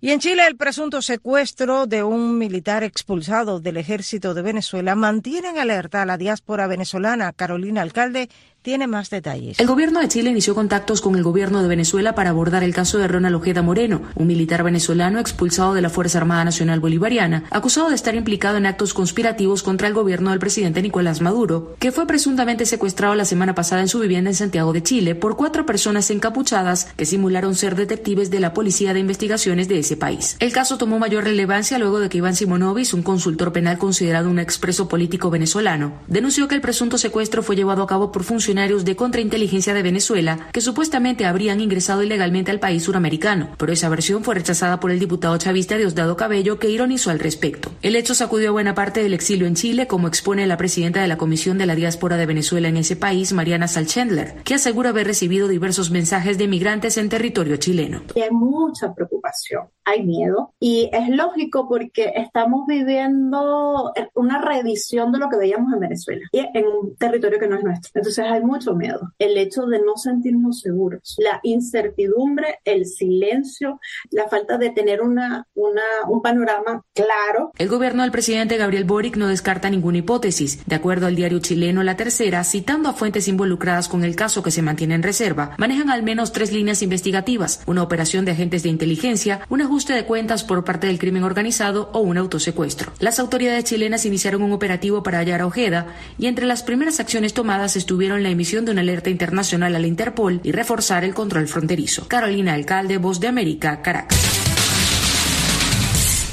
Y 0.00 0.10
en 0.10 0.18
Chile 0.18 0.44
el 0.48 0.56
presunto 0.56 1.00
secuestro 1.00 1.86
de 1.86 2.02
un 2.02 2.36
militar 2.36 2.82
expulsado 2.82 3.60
del 3.60 3.76
ejército 3.76 4.34
de 4.34 4.42
Venezuela 4.42 4.96
mantiene 4.96 5.50
en 5.50 5.58
alerta 5.58 6.02
a 6.02 6.06
la 6.06 6.18
diáspora 6.18 6.66
venezolana. 6.66 7.32
Carolina 7.32 7.82
Alcalde 7.82 8.28
tiene 8.62 8.86
más 8.86 9.10
detalles. 9.10 9.58
El 9.58 9.66
gobierno 9.66 10.00
de 10.00 10.06
Chile 10.06 10.30
inició 10.30 10.54
contactos 10.54 11.00
con 11.00 11.16
el 11.16 11.24
gobierno 11.24 11.62
de 11.62 11.68
Venezuela 11.68 12.14
para 12.14 12.30
abordar 12.30 12.62
el 12.62 12.72
caso 12.72 12.96
de 12.98 13.08
Ronald 13.08 13.34
Ojeda 13.34 13.60
Moreno, 13.60 14.02
un 14.14 14.28
militar 14.28 14.62
venezolano 14.62 15.18
expulsado 15.18 15.74
de 15.74 15.82
la 15.82 15.90
Fuerza 15.90 16.18
Armada 16.18 16.44
Nacional 16.44 16.78
Bolivariana, 16.78 17.42
acusado 17.50 17.88
de 17.88 17.96
estar 17.96 18.14
implicado 18.14 18.56
en 18.58 18.66
actos 18.66 18.94
conspirativos 18.94 19.64
contra 19.64 19.88
el 19.88 19.94
gobierno 19.94 20.30
del 20.30 20.38
presidente 20.38 20.80
Nicolás 20.80 21.20
Maduro, 21.20 21.74
que 21.80 21.90
fue 21.90 22.06
presuntamente 22.06 22.64
secuestrado 22.64 23.16
la 23.16 23.24
semana 23.24 23.54
pasada 23.56 23.82
en 23.82 23.88
su 23.88 23.98
vivienda 23.98 24.30
en 24.30 24.36
Santiago 24.36 24.72
de 24.72 24.82
Chile 24.82 25.16
por 25.16 25.36
cuatro 25.36 25.66
personas 25.66 26.08
encapuchadas 26.10 26.86
que 26.96 27.04
simularon 27.04 27.56
ser 27.56 27.74
detectives 27.74 28.30
de 28.30 28.38
la 28.38 28.54
Policía 28.54 28.94
de 28.94 29.00
Investigaciones 29.00 29.66
de 29.66 29.80
ese 29.80 29.96
país. 29.96 30.36
El 30.38 30.52
caso 30.52 30.78
tomó 30.78 31.00
mayor 31.00 31.24
relevancia 31.24 31.78
luego 31.78 31.98
de 31.98 32.08
que 32.08 32.18
Iván 32.18 32.36
Simonovis, 32.36 32.94
un 32.94 33.02
consultor 33.02 33.52
penal 33.52 33.78
considerado 33.78 34.30
un 34.30 34.38
expreso 34.38 34.86
político 34.86 35.30
venezolano, 35.30 35.94
denunció 36.06 36.46
que 36.46 36.54
el 36.54 36.60
presunto 36.60 36.96
secuestro 36.96 37.42
fue 37.42 37.56
llevado 37.56 37.82
a 37.82 37.88
cabo 37.88 38.12
por 38.12 38.22
funcionarios 38.22 38.51
de 38.52 38.96
contrainteligencia 38.96 39.72
de 39.72 39.82
Venezuela 39.82 40.48
que 40.52 40.60
supuestamente 40.60 41.24
habrían 41.24 41.60
ingresado 41.60 42.02
ilegalmente 42.02 42.50
al 42.50 42.60
país 42.60 42.82
suramericano, 42.82 43.48
pero 43.56 43.72
esa 43.72 43.88
versión 43.88 44.24
fue 44.24 44.34
rechazada 44.34 44.78
por 44.78 44.90
el 44.90 44.98
diputado 44.98 45.38
chavista 45.38 45.78
Diosdado 45.78 46.18
Cabello 46.18 46.58
que 46.58 46.68
ironizó 46.68 47.10
al 47.10 47.18
respecto. 47.18 47.70
El 47.80 47.96
hecho 47.96 48.14
sacudió 48.14 48.50
a 48.50 48.52
buena 48.52 48.74
parte 48.74 49.02
del 49.02 49.14
exilio 49.14 49.46
en 49.46 49.54
Chile, 49.54 49.86
como 49.86 50.06
expone 50.06 50.46
la 50.46 50.58
presidenta 50.58 51.00
de 51.00 51.08
la 51.08 51.16
Comisión 51.16 51.56
de 51.56 51.64
la 51.64 51.74
Diáspora 51.74 52.18
de 52.18 52.26
Venezuela 52.26 52.68
en 52.68 52.76
ese 52.76 52.94
país, 52.94 53.32
Mariana 53.32 53.68
Salchendler, 53.68 54.34
que 54.44 54.54
asegura 54.54 54.90
haber 54.90 55.06
recibido 55.06 55.48
diversos 55.48 55.90
mensajes 55.90 56.36
de 56.36 56.46
migrantes 56.46 56.98
en 56.98 57.08
territorio 57.08 57.56
chileno. 57.56 58.02
Hay 58.14 58.30
mucha 58.30 58.92
preocupación, 58.94 59.62
hay 59.84 60.04
miedo 60.04 60.54
y 60.60 60.90
es 60.92 61.08
lógico 61.08 61.68
porque 61.68 62.12
estamos 62.16 62.66
viviendo 62.66 63.92
una 64.14 64.40
reedición 64.40 65.12
de 65.12 65.18
lo 65.18 65.28
que 65.28 65.36
veíamos 65.36 65.72
en 65.72 65.80
Venezuela 65.80 66.22
y 66.32 66.38
en 66.38 66.66
un 66.66 66.96
territorio 66.96 67.38
que 67.38 67.48
no 67.48 67.56
es 67.56 67.64
nuestro. 67.64 67.90
Entonces 67.94 68.24
hay 68.24 68.42
mucho 68.42 68.74
miedo. 68.74 69.00
El 69.18 69.36
hecho 69.36 69.66
de 69.66 69.78
no 69.80 69.96
sentirnos 69.96 70.60
seguros, 70.60 71.16
la 71.18 71.40
incertidumbre, 71.42 72.58
el 72.64 72.86
silencio, 72.86 73.80
la 74.10 74.28
falta 74.28 74.58
de 74.58 74.70
tener 74.70 75.00
una, 75.00 75.46
una, 75.54 75.82
un 76.08 76.22
panorama 76.22 76.82
claro. 76.94 77.52
El 77.58 77.68
gobierno 77.68 78.02
del 78.02 78.12
presidente 78.12 78.56
Gabriel 78.56 78.84
Boric 78.84 79.16
no 79.16 79.28
descarta 79.28 79.70
ninguna 79.70 79.98
hipótesis. 79.98 80.64
De 80.66 80.76
acuerdo 80.76 81.06
al 81.06 81.16
diario 81.16 81.40
chileno 81.40 81.82
La 81.82 81.96
Tercera, 81.96 82.44
citando 82.44 82.88
a 82.88 82.94
fuentes 82.94 83.28
involucradas 83.28 83.88
con 83.88 84.04
el 84.04 84.16
caso 84.16 84.42
que 84.42 84.50
se 84.50 84.62
mantiene 84.62 84.94
en 84.94 85.02
reserva, 85.02 85.54
manejan 85.58 85.90
al 85.90 86.02
menos 86.02 86.32
tres 86.32 86.52
líneas 86.52 86.82
investigativas, 86.82 87.62
una 87.66 87.82
operación 87.82 88.24
de 88.24 88.32
agentes 88.32 88.62
de 88.62 88.68
inteligencia, 88.68 89.40
un 89.48 89.60
ajuste 89.72 89.94
de 89.94 90.04
cuentas 90.04 90.44
por 90.44 90.64
parte 90.64 90.86
del 90.86 90.98
crimen 90.98 91.24
organizado 91.24 91.88
o 91.94 92.00
un 92.00 92.18
autosecuestro. 92.18 92.92
Las 92.98 93.18
autoridades 93.18 93.64
chilenas 93.64 94.04
iniciaron 94.04 94.42
un 94.42 94.52
operativo 94.52 95.02
para 95.02 95.16
hallar 95.16 95.40
a 95.40 95.46
Ojeda 95.46 95.86
y 96.18 96.26
entre 96.26 96.44
las 96.44 96.62
primeras 96.62 97.00
acciones 97.00 97.32
tomadas 97.32 97.74
estuvieron 97.74 98.22
la 98.22 98.28
emisión 98.28 98.66
de 98.66 98.72
una 98.72 98.82
alerta 98.82 99.08
internacional 99.08 99.74
a 99.74 99.78
la 99.78 99.86
Interpol 99.86 100.42
y 100.42 100.52
reforzar 100.52 101.04
el 101.04 101.14
control 101.14 101.48
fronterizo. 101.48 102.06
Carolina 102.06 102.52
Alcalde, 102.52 102.98
Voz 102.98 103.18
de 103.18 103.28
América, 103.28 103.80
Caracas. 103.80 104.20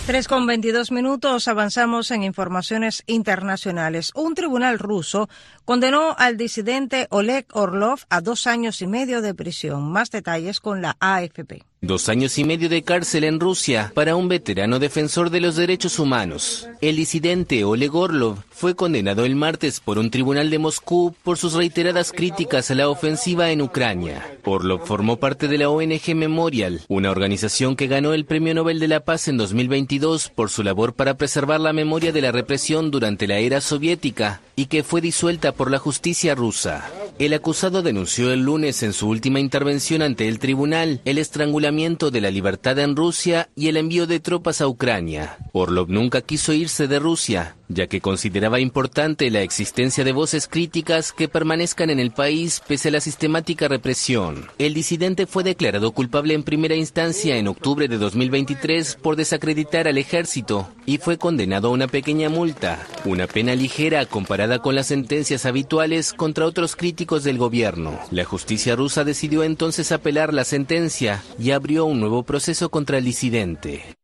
3 0.06 0.28
con 0.28 0.46
22 0.46 0.92
minutos 0.92 1.48
avanzamos 1.48 2.12
en 2.12 2.24
informaciones 2.24 3.04
internacionales. 3.08 4.12
Un 4.16 4.36
tribunal 4.36 4.80
ruso 4.80 5.30
condenó 5.64 6.14
al 6.18 6.36
disidente 6.36 7.08
Oleg 7.10 7.48
Orlov 7.54 8.00
a 8.10 8.20
dos 8.20 8.48
años 8.48 8.82
y 8.82 8.88
medio 8.88 9.22
de 9.22 9.34
prisión. 9.34 9.90
Más 9.90 10.12
detalles 10.12 10.60
con 10.60 10.82
la 10.82 10.98
AFP. 11.00 11.69
Dos 11.82 12.10
años 12.10 12.38
y 12.38 12.44
medio 12.44 12.68
de 12.68 12.82
cárcel 12.82 13.24
en 13.24 13.40
Rusia 13.40 13.94
para 13.96 14.18
un 14.18 14.28
veterano 14.28 14.80
defensor 14.80 15.30
de 15.30 15.40
los 15.40 15.56
derechos 15.56 15.98
humanos. 15.98 16.68
El 16.82 16.98
disidente 16.98 17.64
Oleg 17.64 17.96
Orlov 17.96 18.40
fue 18.50 18.76
condenado 18.76 19.24
el 19.24 19.38
martes 19.38 19.80
por 19.80 19.98
un 19.98 20.12
tribunal 20.12 20.50
de 20.50 20.60
Moscú 20.60 21.16
por 21.24 21.38
sus 21.38 21.54
reiteradas 21.54 22.12
críticas 22.12 22.70
a 22.70 22.76
la 22.76 22.90
ofensiva 22.90 23.52
en 23.52 23.62
Ucrania. 23.62 24.28
Orlov 24.44 24.86
formó 24.86 25.22
parte 25.22 25.48
de 25.48 25.58
la 25.58 25.70
ONG 25.70 26.16
Memorial, 26.16 26.82
una 26.90 27.12
organización 27.12 27.78
que 27.78 27.88
ganó 27.88 28.14
el 28.14 28.26
Premio 28.26 28.54
Nobel 28.54 28.80
de 28.80 28.90
la 28.90 29.00
Paz 29.00 29.30
en 29.30 29.38
2022 29.38 30.32
por 30.36 30.50
su 30.50 30.64
labor 30.64 30.96
para 30.96 31.16
preservar 31.16 31.62
la 31.62 31.72
memoria 31.72 32.12
de 32.12 32.22
la 32.22 32.34
represión 32.34 32.92
durante 32.92 33.26
la 33.26 33.38
era 33.38 33.62
soviética 33.62 34.42
y 34.58 34.66
que 34.66 34.84
fue 34.84 35.00
disuelta 35.00 35.54
por 35.54 35.72
la 35.72 35.80
justicia 35.80 36.36
rusa. 36.36 36.92
El 37.20 37.34
acusado 37.34 37.82
denunció 37.82 38.32
el 38.32 38.42
lunes 38.42 38.84
en 38.84 38.92
su 38.92 39.08
última 39.08 39.40
intervención 39.40 40.02
ante 40.02 40.28
el 40.28 40.40
tribunal 40.40 41.02
el 41.06 41.18
estrangulamiento 41.18 41.69
de 41.70 42.20
la 42.20 42.32
libertad 42.32 42.80
en 42.80 42.96
Rusia 42.96 43.50
y 43.56 43.68
el 43.68 43.78
envío 43.78 44.08
de 44.08 44.20
tropas 44.20 44.60
a 44.60 44.68
Ucrania. 44.68 45.38
Orlov 45.54 45.90
nunca 45.90 46.22
quiso 46.22 46.52
irse 46.52 46.88
de 46.88 46.98
Rusia, 46.98 47.56
ya 47.68 47.86
que 47.86 48.02
consideraba 48.02 48.60
importante 48.60 49.30
la 49.30 49.42
existencia 49.42 50.04
de 50.04 50.12
voces 50.12 50.48
críticas 50.48 51.14
que 51.14 51.28
permanezcan 51.28 51.92
en 51.92 52.00
el 52.00 52.10
país 52.10 52.62
pese 52.68 52.90
a 52.90 52.92
la 52.92 53.02
sistemática 53.02 53.68
represión. 53.68 54.48
El 54.58 54.74
disidente 54.74 55.28
fue 55.28 55.44
declarado 55.44 55.92
culpable 55.92 56.34
en 56.34 56.42
primera 56.42 56.76
instancia 56.76 57.38
en 57.38 57.48
octubre 57.48 57.88
de 57.88 58.00
2023 58.00 58.96
por 58.96 59.16
desacreditar 59.16 59.88
al 59.88 60.00
ejército 60.00 60.70
y 60.88 60.98
fue 60.98 61.20
condenado 61.20 61.68
a 61.68 61.72
una 61.72 61.88
pequeña 61.88 62.30
multa, 62.30 62.84
una 63.06 63.28
pena 63.28 63.54
ligera 63.54 64.08
comparada 64.08 64.58
con 64.58 64.74
las 64.74 64.88
sentencias 64.88 65.46
habituales 65.46 66.14
contra 66.14 66.48
otros 66.48 66.76
críticos 66.76 67.24
del 67.24 67.38
gobierno. 67.38 68.00
La 68.10 68.26
justicia 68.26 68.76
rusa 68.76 69.04
decidió 69.04 69.44
entonces 69.44 69.92
apelar 69.92 70.34
la 70.34 70.46
sentencia 70.46 71.24
y 71.38 71.52
abrió 71.60 71.86
un 71.86 72.00
nuevo 72.00 72.24
proceso 72.24 72.72
contra 72.72 72.98
el 72.98 73.04
disidente. 73.04 73.98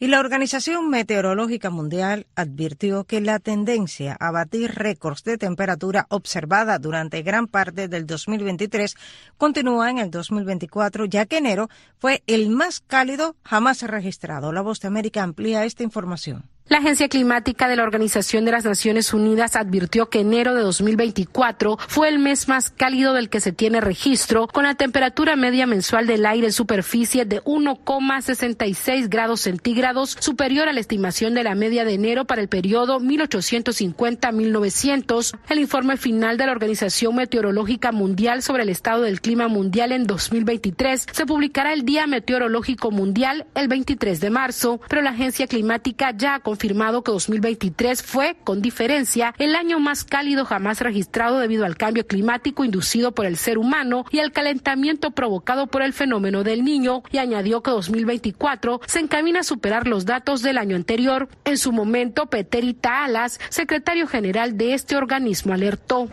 Y 0.00 0.06
la 0.06 0.20
Organización 0.20 0.88
Meteorológica 0.88 1.68
Mundial 1.68 2.26
advirtió 2.36 3.04
que 3.04 3.20
la 3.20 3.38
tendencia 3.38 4.16
a 4.18 4.30
batir 4.30 4.70
récords 4.76 5.24
de 5.24 5.36
temperatura 5.36 6.06
observada 6.08 6.78
durante 6.78 7.22
gran 7.22 7.48
parte 7.48 7.88
del 7.88 8.06
2023 8.06 8.94
continúa 9.36 9.90
en 9.90 9.98
el 9.98 10.10
2024, 10.10 11.04
ya 11.04 11.26
que 11.26 11.38
enero 11.38 11.68
fue 11.98 12.22
el 12.26 12.48
más 12.48 12.80
cálido 12.80 13.36
jamás 13.42 13.82
registrado. 13.82 14.50
La 14.52 14.62
Voz 14.62 14.80
de 14.80 14.88
América 14.88 15.22
amplía 15.22 15.66
esta 15.66 15.82
información. 15.82 16.44
La 16.68 16.78
Agencia 16.78 17.08
Climática 17.08 17.66
de 17.66 17.74
la 17.76 17.82
Organización 17.82 18.44
de 18.44 18.52
las 18.52 18.66
Naciones 18.66 19.14
Unidas 19.14 19.56
advirtió 19.56 20.10
que 20.10 20.20
enero 20.20 20.54
de 20.54 20.60
2024 20.60 21.78
fue 21.88 22.10
el 22.10 22.18
mes 22.18 22.46
más 22.46 22.68
cálido 22.68 23.14
del 23.14 23.30
que 23.30 23.40
se 23.40 23.52
tiene 23.52 23.80
registro, 23.80 24.48
con 24.48 24.64
la 24.64 24.74
temperatura 24.74 25.34
media 25.34 25.66
mensual 25.66 26.06
del 26.06 26.26
aire 26.26 26.48
en 26.48 26.52
superficie 26.52 27.24
de 27.24 27.42
1,66 27.44 29.08
grados 29.08 29.40
centígrados, 29.40 30.14
superior 30.20 30.68
a 30.68 30.74
la 30.74 30.80
estimación 30.80 31.32
de 31.32 31.42
la 31.42 31.54
media 31.54 31.86
de 31.86 31.94
enero 31.94 32.26
para 32.26 32.42
el 32.42 32.48
periodo 32.48 33.00
1850-1900. 33.00 35.38
El 35.48 35.60
informe 35.60 35.96
final 35.96 36.36
de 36.36 36.44
la 36.44 36.52
Organización 36.52 37.16
Meteorológica 37.16 37.92
Mundial 37.92 38.42
sobre 38.42 38.64
el 38.64 38.68
estado 38.68 39.04
del 39.04 39.22
clima 39.22 39.48
mundial 39.48 39.92
en 39.92 40.06
2023 40.06 41.06
se 41.12 41.24
publicará 41.24 41.72
el 41.72 41.86
Día 41.86 42.06
Meteorológico 42.06 42.90
Mundial 42.90 43.46
el 43.54 43.68
23 43.68 44.20
de 44.20 44.28
marzo, 44.28 44.82
pero 44.86 45.00
la 45.00 45.12
Agencia 45.12 45.46
Climática 45.46 46.12
ya 46.14 46.34
ha 46.34 46.40
confirmado 46.58 47.04
que 47.04 47.12
2023 47.12 48.02
fue, 48.02 48.36
con 48.42 48.60
diferencia, 48.60 49.32
el 49.38 49.54
año 49.54 49.78
más 49.78 50.02
cálido 50.02 50.44
jamás 50.44 50.80
registrado 50.80 51.38
debido 51.38 51.64
al 51.64 51.76
cambio 51.76 52.04
climático 52.04 52.64
inducido 52.64 53.12
por 53.12 53.26
el 53.26 53.36
ser 53.36 53.58
humano 53.58 54.04
y 54.10 54.18
al 54.18 54.32
calentamiento 54.32 55.12
provocado 55.12 55.68
por 55.68 55.82
el 55.82 55.92
fenómeno 55.92 56.42
del 56.42 56.64
niño 56.64 57.04
y 57.12 57.18
añadió 57.18 57.62
que 57.62 57.70
2024 57.70 58.80
se 58.86 58.98
encamina 58.98 59.40
a 59.40 59.42
superar 59.44 59.86
los 59.86 60.04
datos 60.04 60.42
del 60.42 60.58
año 60.58 60.74
anterior. 60.74 61.28
En 61.44 61.58
su 61.58 61.70
momento, 61.70 62.26
Peterita 62.26 63.04
Alas, 63.04 63.38
secretario 63.50 64.08
general 64.08 64.58
de 64.58 64.74
este 64.74 64.96
organismo, 64.96 65.52
alertó. 65.52 66.08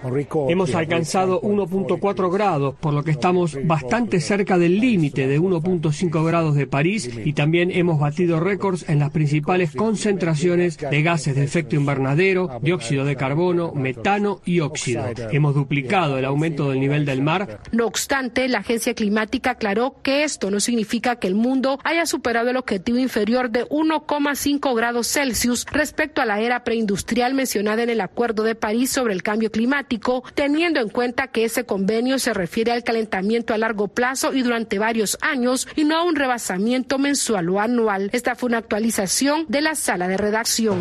Hemos 0.48 0.76
alcanzado 0.76 1.42
1.4 1.42 2.32
grados, 2.32 2.76
por 2.76 2.94
lo 2.94 3.04
que 3.04 3.10
estamos 3.10 3.58
bastante 3.64 4.20
cerca 4.20 4.60
del 4.60 4.80
límite 4.80 5.26
de 5.26 5.42
1.5 5.42 6.24
grados 6.24 6.54
de 6.54 6.68
París 6.68 7.10
y 7.26 7.34
también 7.34 7.72
hemos 7.72 8.00
batido 8.00 8.40
récords 8.40 8.88
en 8.88 9.00
las 9.00 9.10
principales 9.10 9.74
concentraciones 9.74 10.35
de 10.36 11.02
gases 11.02 11.36
de 11.36 11.44
efecto 11.44 11.76
invernadero, 11.76 12.60
dióxido 12.62 13.06
de 13.06 13.16
carbono, 13.16 13.72
metano 13.74 14.42
y 14.46 14.60
óxido. 14.60 15.06
Hemos 15.32 15.56
duplicado 15.56 16.18
el 16.18 16.26
aumento 16.26 16.70
del 16.70 16.80
nivel 16.80 17.06
del 17.06 17.22
mar. 17.22 17.62
No 17.72 17.86
obstante, 17.86 18.48
la 18.48 18.60
agencia 18.60 18.94
climática 18.94 19.52
aclaró 19.52 19.96
que 20.04 20.24
esto 20.24 20.52
no 20.52 20.60
significa 20.60 21.18
que 21.18 21.28
el 21.28 21.36
mundo 21.36 21.80
haya 21.84 22.06
superado 22.06 22.50
el 22.50 22.58
objetivo 22.58 22.98
inferior 22.98 23.50
de 23.50 23.66
1,5 23.70 24.76
grados 24.76 25.08
Celsius 25.08 25.66
respecto 25.72 26.22
a 26.22 26.26
la 26.26 26.40
era 26.40 26.64
preindustrial 26.64 27.34
mencionada 27.34 27.84
en 27.84 27.90
el 27.90 28.02
Acuerdo 28.02 28.44
de 28.44 28.56
París 28.56 28.92
sobre 28.92 29.14
el 29.14 29.24
cambio 29.24 29.52
climático, 29.52 30.24
teniendo 30.34 30.80
en 30.80 30.90
cuenta 30.90 31.28
que 31.28 31.46
ese 31.46 31.66
convenio 31.66 32.20
se 32.20 32.34
refiere 32.34 32.72
al 32.72 32.84
calentamiento 32.84 33.54
a 33.54 33.58
largo 33.58 33.88
plazo 33.88 34.34
y 34.34 34.42
durante 34.42 34.80
varios 34.80 35.18
años 35.22 35.68
y 35.76 35.84
no 35.84 35.98
a 35.98 36.04
un 36.04 36.16
rebasamiento 36.16 36.98
mensual 36.98 37.50
o 37.50 37.60
anual. 37.60 38.10
Esta 38.14 38.36
fue 38.36 38.48
una 38.48 38.60
actualización 38.60 39.46
de 39.48 39.62
la 39.62 39.76
sala 39.76 40.08
de 40.08 40.18
redacción. 40.26 40.80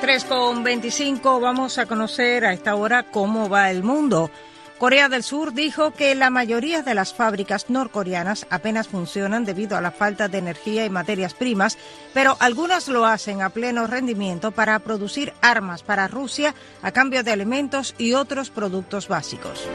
3 0.00 0.24
con 0.24 0.64
25 0.64 1.38
vamos 1.38 1.78
a 1.78 1.86
conocer 1.86 2.44
a 2.44 2.52
esta 2.52 2.74
hora 2.74 3.04
cómo 3.04 3.48
va 3.48 3.70
el 3.70 3.84
mundo. 3.84 4.32
Corea 4.78 5.08
del 5.08 5.22
Sur 5.22 5.52
dijo 5.52 5.92
que 5.92 6.16
la 6.16 6.30
mayoría 6.30 6.82
de 6.82 6.94
las 6.94 7.14
fábricas 7.14 7.70
norcoreanas 7.70 8.48
apenas 8.50 8.88
funcionan 8.88 9.44
debido 9.44 9.76
a 9.76 9.80
la 9.80 9.92
falta 9.92 10.26
de 10.26 10.38
energía 10.38 10.84
y 10.84 10.90
materias 10.90 11.34
primas, 11.34 11.78
pero 12.14 12.36
algunas 12.40 12.88
lo 12.88 13.04
hacen 13.04 13.40
a 13.40 13.50
pleno 13.50 13.86
rendimiento 13.86 14.50
para 14.50 14.76
producir 14.80 15.32
armas 15.40 15.84
para 15.84 16.08
Rusia 16.08 16.52
a 16.82 16.90
cambio 16.90 17.22
de 17.22 17.30
alimentos 17.30 17.94
y 17.96 18.14
otros 18.14 18.50
productos 18.50 19.06
básicos. 19.06 19.68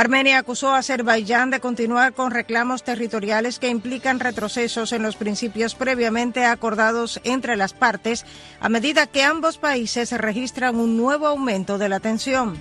Armenia 0.00 0.38
acusó 0.38 0.70
a 0.70 0.78
Azerbaiyán 0.78 1.50
de 1.50 1.60
continuar 1.60 2.14
con 2.14 2.30
reclamos 2.30 2.84
territoriales 2.84 3.58
que 3.58 3.68
implican 3.68 4.18
retrocesos 4.18 4.94
en 4.94 5.02
los 5.02 5.16
principios 5.16 5.74
previamente 5.74 6.46
acordados 6.46 7.20
entre 7.22 7.54
las 7.54 7.74
partes 7.74 8.24
a 8.60 8.70
medida 8.70 9.06
que 9.06 9.24
ambos 9.24 9.58
países 9.58 10.10
registran 10.12 10.76
un 10.76 10.96
nuevo 10.96 11.26
aumento 11.26 11.76
de 11.76 11.90
la 11.90 12.00
tensión. 12.00 12.56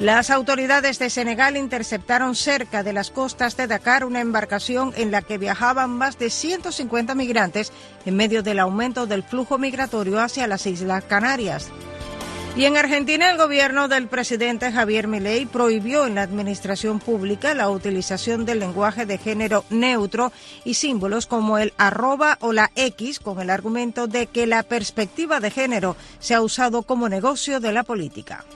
Las 0.00 0.30
autoridades 0.30 0.98
de 0.98 1.10
Senegal 1.10 1.56
interceptaron 1.56 2.34
cerca 2.34 2.82
de 2.82 2.92
las 2.92 3.12
costas 3.12 3.56
de 3.56 3.68
Dakar 3.68 4.04
una 4.04 4.20
embarcación 4.20 4.92
en 4.96 5.12
la 5.12 5.22
que 5.22 5.38
viajaban 5.38 5.90
más 5.90 6.18
de 6.18 6.30
150 6.30 7.14
migrantes 7.14 7.72
en 8.04 8.16
medio 8.16 8.42
del 8.42 8.58
aumento 8.58 9.06
del 9.06 9.22
flujo 9.22 9.58
migratorio 9.58 10.18
hacia 10.18 10.48
las 10.48 10.66
Islas 10.66 11.04
Canarias. 11.04 11.70
Y 12.56 12.64
en 12.64 12.78
Argentina 12.78 13.30
el 13.30 13.36
gobierno 13.36 13.86
del 13.86 14.08
presidente 14.08 14.72
Javier 14.72 15.08
Milei 15.08 15.44
prohibió 15.44 16.06
en 16.06 16.14
la 16.14 16.22
administración 16.22 17.00
pública 17.00 17.52
la 17.52 17.68
utilización 17.68 18.46
del 18.46 18.60
lenguaje 18.60 19.04
de 19.04 19.18
género 19.18 19.66
neutro 19.68 20.32
y 20.64 20.72
símbolos 20.72 21.26
como 21.26 21.58
el 21.58 21.74
arroba 21.76 22.38
o 22.40 22.54
la 22.54 22.70
X 22.74 23.20
con 23.20 23.40
el 23.42 23.50
argumento 23.50 24.06
de 24.06 24.26
que 24.26 24.46
la 24.46 24.62
perspectiva 24.62 25.38
de 25.38 25.50
género 25.50 25.96
se 26.18 26.34
ha 26.34 26.40
usado 26.40 26.82
como 26.82 27.10
negocio 27.10 27.60
de 27.60 27.72
la 27.72 27.82
política. 27.82 28.46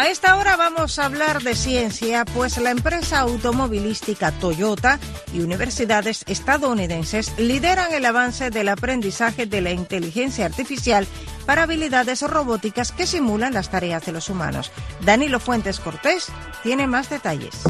A 0.00 0.08
esta 0.08 0.36
hora 0.36 0.56
vamos 0.56 0.98
a 0.98 1.04
hablar 1.04 1.42
de 1.42 1.54
ciencia, 1.54 2.24
pues 2.24 2.56
la 2.56 2.70
empresa 2.70 3.20
automovilística 3.20 4.32
Toyota 4.32 4.98
y 5.34 5.40
universidades 5.40 6.24
estadounidenses 6.26 7.38
lideran 7.38 7.92
el 7.92 8.06
avance 8.06 8.48
del 8.48 8.70
aprendizaje 8.70 9.44
de 9.44 9.60
la 9.60 9.72
inteligencia 9.72 10.46
artificial 10.46 11.06
para 11.44 11.64
habilidades 11.64 12.22
robóticas 12.22 12.92
que 12.92 13.06
simulan 13.06 13.52
las 13.52 13.70
tareas 13.70 14.06
de 14.06 14.12
los 14.12 14.30
humanos. 14.30 14.72
Danilo 15.02 15.38
Fuentes 15.38 15.80
Cortés 15.80 16.28
tiene 16.62 16.86
más 16.86 17.10
detalles. 17.10 17.62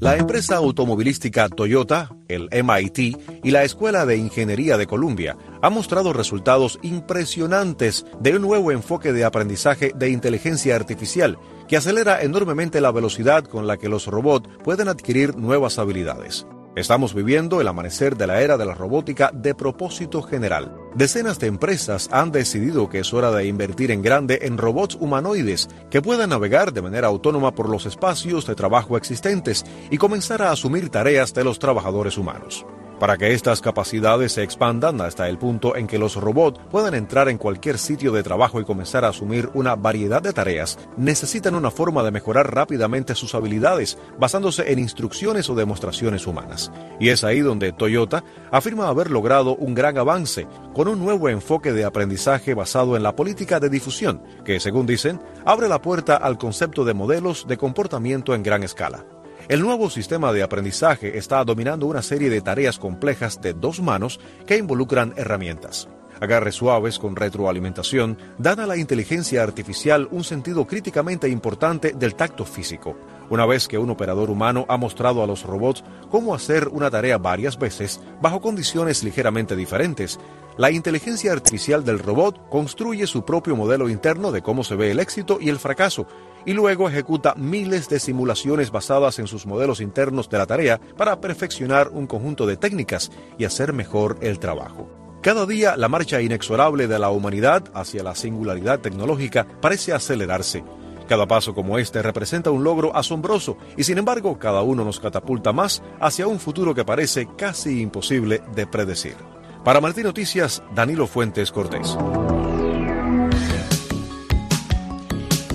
La 0.00 0.16
empresa 0.16 0.56
automovilística 0.56 1.48
Toyota, 1.48 2.14
el 2.28 2.48
MIT 2.52 3.42
y 3.42 3.50
la 3.50 3.64
Escuela 3.64 4.06
de 4.06 4.16
Ingeniería 4.16 4.76
de 4.76 4.86
Columbia 4.86 5.36
han 5.60 5.72
mostrado 5.72 6.12
resultados 6.12 6.78
impresionantes 6.82 8.06
de 8.20 8.36
un 8.36 8.42
nuevo 8.42 8.70
enfoque 8.70 9.12
de 9.12 9.24
aprendizaje 9.24 9.90
de 9.96 10.10
inteligencia 10.10 10.76
artificial 10.76 11.36
que 11.66 11.76
acelera 11.76 12.22
enormemente 12.22 12.80
la 12.80 12.92
velocidad 12.92 13.44
con 13.44 13.66
la 13.66 13.76
que 13.76 13.88
los 13.88 14.06
robots 14.06 14.48
pueden 14.62 14.86
adquirir 14.86 15.36
nuevas 15.36 15.80
habilidades. 15.80 16.46
Estamos 16.78 17.12
viviendo 17.12 17.60
el 17.60 17.66
amanecer 17.66 18.16
de 18.16 18.28
la 18.28 18.40
era 18.40 18.56
de 18.56 18.64
la 18.64 18.72
robótica 18.72 19.32
de 19.34 19.52
propósito 19.52 20.22
general. 20.22 20.76
Decenas 20.94 21.40
de 21.40 21.48
empresas 21.48 22.08
han 22.12 22.30
decidido 22.30 22.88
que 22.88 23.00
es 23.00 23.12
hora 23.12 23.32
de 23.32 23.46
invertir 23.46 23.90
en 23.90 24.00
grande 24.00 24.38
en 24.42 24.56
robots 24.56 24.94
humanoides 24.94 25.68
que 25.90 26.00
puedan 26.00 26.30
navegar 26.30 26.72
de 26.72 26.80
manera 26.80 27.08
autónoma 27.08 27.52
por 27.52 27.68
los 27.68 27.84
espacios 27.84 28.46
de 28.46 28.54
trabajo 28.54 28.96
existentes 28.96 29.64
y 29.90 29.98
comenzar 29.98 30.40
a 30.40 30.52
asumir 30.52 30.88
tareas 30.88 31.34
de 31.34 31.42
los 31.42 31.58
trabajadores 31.58 32.16
humanos. 32.16 32.64
Para 32.98 33.16
que 33.16 33.32
estas 33.32 33.60
capacidades 33.60 34.32
se 34.32 34.42
expandan 34.42 35.00
hasta 35.00 35.28
el 35.28 35.38
punto 35.38 35.76
en 35.76 35.86
que 35.86 35.98
los 35.98 36.16
robots 36.16 36.60
puedan 36.68 36.94
entrar 36.94 37.28
en 37.28 37.38
cualquier 37.38 37.78
sitio 37.78 38.10
de 38.10 38.24
trabajo 38.24 38.60
y 38.60 38.64
comenzar 38.64 39.04
a 39.04 39.10
asumir 39.10 39.50
una 39.54 39.76
variedad 39.76 40.20
de 40.20 40.32
tareas, 40.32 40.78
necesitan 40.96 41.54
una 41.54 41.70
forma 41.70 42.02
de 42.02 42.10
mejorar 42.10 42.52
rápidamente 42.52 43.14
sus 43.14 43.36
habilidades 43.36 43.98
basándose 44.18 44.72
en 44.72 44.80
instrucciones 44.80 45.48
o 45.48 45.54
demostraciones 45.54 46.26
humanas. 46.26 46.72
Y 46.98 47.10
es 47.10 47.22
ahí 47.22 47.38
donde 47.38 47.72
Toyota 47.72 48.24
afirma 48.50 48.88
haber 48.88 49.12
logrado 49.12 49.54
un 49.54 49.74
gran 49.74 49.96
avance 49.96 50.48
con 50.74 50.88
un 50.88 50.98
nuevo 50.98 51.28
enfoque 51.28 51.72
de 51.72 51.84
aprendizaje 51.84 52.54
basado 52.54 52.96
en 52.96 53.04
la 53.04 53.14
política 53.14 53.60
de 53.60 53.70
difusión, 53.70 54.22
que 54.44 54.58
según 54.58 54.86
dicen, 54.86 55.20
abre 55.44 55.68
la 55.68 55.80
puerta 55.80 56.16
al 56.16 56.36
concepto 56.36 56.84
de 56.84 56.94
modelos 56.94 57.46
de 57.46 57.58
comportamiento 57.58 58.34
en 58.34 58.42
gran 58.42 58.64
escala. 58.64 59.04
El 59.48 59.62
nuevo 59.62 59.88
sistema 59.88 60.30
de 60.34 60.42
aprendizaje 60.42 61.16
está 61.16 61.42
dominando 61.42 61.86
una 61.86 62.02
serie 62.02 62.28
de 62.28 62.42
tareas 62.42 62.78
complejas 62.78 63.40
de 63.40 63.54
dos 63.54 63.80
manos 63.80 64.20
que 64.46 64.58
involucran 64.58 65.14
herramientas. 65.16 65.88
Agarres 66.20 66.56
suaves 66.56 66.98
con 66.98 67.16
retroalimentación 67.16 68.18
dan 68.36 68.60
a 68.60 68.66
la 68.66 68.76
inteligencia 68.76 69.42
artificial 69.42 70.06
un 70.10 70.22
sentido 70.22 70.66
críticamente 70.66 71.30
importante 71.30 71.94
del 71.94 72.14
tacto 72.14 72.44
físico. 72.44 72.94
Una 73.30 73.44
vez 73.44 73.68
que 73.68 73.78
un 73.78 73.90
operador 73.90 74.30
humano 74.30 74.64
ha 74.68 74.76
mostrado 74.76 75.22
a 75.22 75.26
los 75.26 75.42
robots 75.42 75.84
cómo 76.10 76.34
hacer 76.34 76.68
una 76.68 76.90
tarea 76.90 77.18
varias 77.18 77.58
veces 77.58 78.00
bajo 78.22 78.40
condiciones 78.40 79.04
ligeramente 79.04 79.54
diferentes, 79.54 80.18
la 80.56 80.70
inteligencia 80.70 81.32
artificial 81.32 81.84
del 81.84 81.98
robot 81.98 82.48
construye 82.48 83.06
su 83.06 83.24
propio 83.24 83.54
modelo 83.54 83.88
interno 83.88 84.32
de 84.32 84.42
cómo 84.42 84.64
se 84.64 84.76
ve 84.76 84.90
el 84.90 84.98
éxito 84.98 85.38
y 85.40 85.50
el 85.50 85.58
fracaso 85.58 86.06
y 86.46 86.54
luego 86.54 86.88
ejecuta 86.88 87.34
miles 87.36 87.88
de 87.88 88.00
simulaciones 88.00 88.70
basadas 88.70 89.18
en 89.18 89.26
sus 89.26 89.46
modelos 89.46 89.80
internos 89.80 90.30
de 90.30 90.38
la 90.38 90.46
tarea 90.46 90.80
para 90.96 91.20
perfeccionar 91.20 91.88
un 91.88 92.06
conjunto 92.06 92.46
de 92.46 92.56
técnicas 92.56 93.10
y 93.36 93.44
hacer 93.44 93.72
mejor 93.72 94.18
el 94.22 94.38
trabajo. 94.38 94.88
Cada 95.20 95.46
día 95.46 95.76
la 95.76 95.88
marcha 95.88 96.22
inexorable 96.22 96.86
de 96.86 96.98
la 96.98 97.10
humanidad 97.10 97.64
hacia 97.74 98.02
la 98.02 98.14
singularidad 98.14 98.80
tecnológica 98.80 99.46
parece 99.60 99.92
acelerarse. 99.92 100.64
Cada 101.08 101.26
paso 101.26 101.54
como 101.54 101.78
este 101.78 102.02
representa 102.02 102.50
un 102.50 102.62
logro 102.62 102.94
asombroso 102.94 103.56
y 103.76 103.84
sin 103.84 103.96
embargo 103.96 104.38
cada 104.38 104.62
uno 104.62 104.84
nos 104.84 105.00
catapulta 105.00 105.52
más 105.52 105.82
hacia 106.00 106.26
un 106.26 106.38
futuro 106.38 106.74
que 106.74 106.84
parece 106.84 107.26
casi 107.36 107.80
imposible 107.80 108.42
de 108.54 108.66
predecir. 108.66 109.16
Para 109.64 109.80
Martín 109.80 110.04
Noticias, 110.04 110.62
Danilo 110.74 111.06
Fuentes 111.06 111.50
Cortés. 111.50 111.96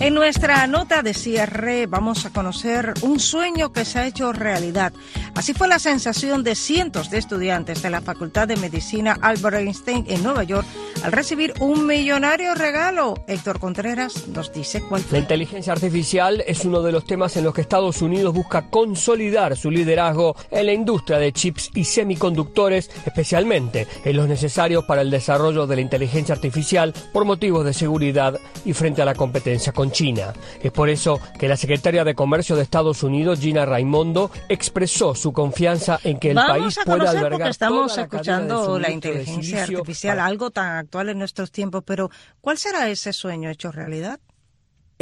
En 0.04 0.16
nuestra 0.16 0.68
nota 0.68 1.02
de 1.02 1.13
cierre 1.13 1.88
vamos 1.88 2.26
a 2.26 2.30
conocer 2.32 2.94
un 3.04 3.22
sueño 3.22 3.72
que 3.72 3.86
se 3.86 4.00
ha 4.00 4.06
hecho 4.06 4.34
realidad. 4.34 4.92
Así 5.34 5.54
fue 5.54 5.70
la 5.70 5.80
sensación 5.80 6.44
de 6.44 6.56
cientos 6.56 7.10
de 7.10 7.20
estudiantes 7.20 7.82
de 7.82 7.89
la 7.89 8.02
Facultad 8.02 8.50
de 8.50 8.58
Medicina 8.58 9.18
Albert 9.22 9.60
Einstein 9.60 10.04
en 10.10 10.22
Nueva 10.22 10.44
York 10.44 10.68
al 11.06 11.13
recibir 11.13 11.54
un 11.62 11.88
millonario 11.88 12.54
regalo. 12.54 13.13
Héctor 13.28 13.60
Contreras 13.60 14.28
nos 14.28 14.52
dice 14.52 14.82
cuál 14.82 15.04
fue. 15.04 15.20
La 15.20 15.24
inteligencia 15.24 15.72
artificial 15.72 16.44
es 16.46 16.66
uno 16.66 16.82
de 16.82 16.92
los 16.92 17.06
temas 17.06 17.38
en 17.38 17.46
los 17.46 17.54
que 17.54 17.62
Estados 17.62 18.02
Unidos 18.02 18.34
busca 18.34 18.70
consolidar 18.70 19.56
su 19.56 19.72
liderazgo 19.72 20.36
en 20.52 20.66
la 20.66 20.74
industria 20.74 21.18
de 21.18 21.32
chips 21.32 21.72
y 21.76 21.86
semiconductores, 21.86 22.92
especialmente 23.06 23.88
en 24.04 24.18
los 24.18 24.28
necesarios 24.28 24.84
para 24.84 25.02
el 25.02 25.10
desarrollo 25.10 25.66
de 25.66 25.78
la 25.78 25.82
inteligencia 25.82 26.36
artificial 26.36 26.94
por 27.13 27.24
motivos 27.24 27.63
de 27.63 27.74
seguridad 27.74 28.38
y 28.66 28.74
frente 28.74 29.02
a 29.02 29.06
la 29.06 29.16
competencia 29.16 29.72
con 29.72 29.92
China. 29.93 30.34
Es 30.62 30.73
por 30.73 30.89
eso 30.89 31.21
que 31.39 31.47
la 31.47 31.56
secretaria 31.56 32.03
de 32.03 32.15
Comercio 32.15 32.58
de 32.58 32.63
Estados 32.63 33.03
Unidos, 33.03 33.39
Gina 33.39 33.65
Raimondo, 33.65 34.29
expresó 34.49 35.15
su 35.15 35.32
confianza 35.32 35.99
en 36.03 36.19
que 36.19 36.32
el 36.32 36.36
país 36.36 36.77
pueda 36.84 37.12
albergar 37.12 37.32
porque 37.32 37.49
estamos 37.49 37.88
toda 37.93 37.95
la 37.95 38.03
escuchando 38.03 38.79
la 38.79 38.91
inteligencia 38.91 39.63
artificial, 39.63 40.19
algo 40.19 40.51
tan 40.51 40.75
actual 40.75 41.08
en 41.10 41.19
nuestros 41.19 41.51
tiempos, 41.51 41.84
pero 41.86 42.10
¿cuál 42.41 42.58
será 42.58 42.89
ese 42.89 43.13
sueño 43.13 43.49
hecho 43.49 43.71
realidad? 43.71 44.19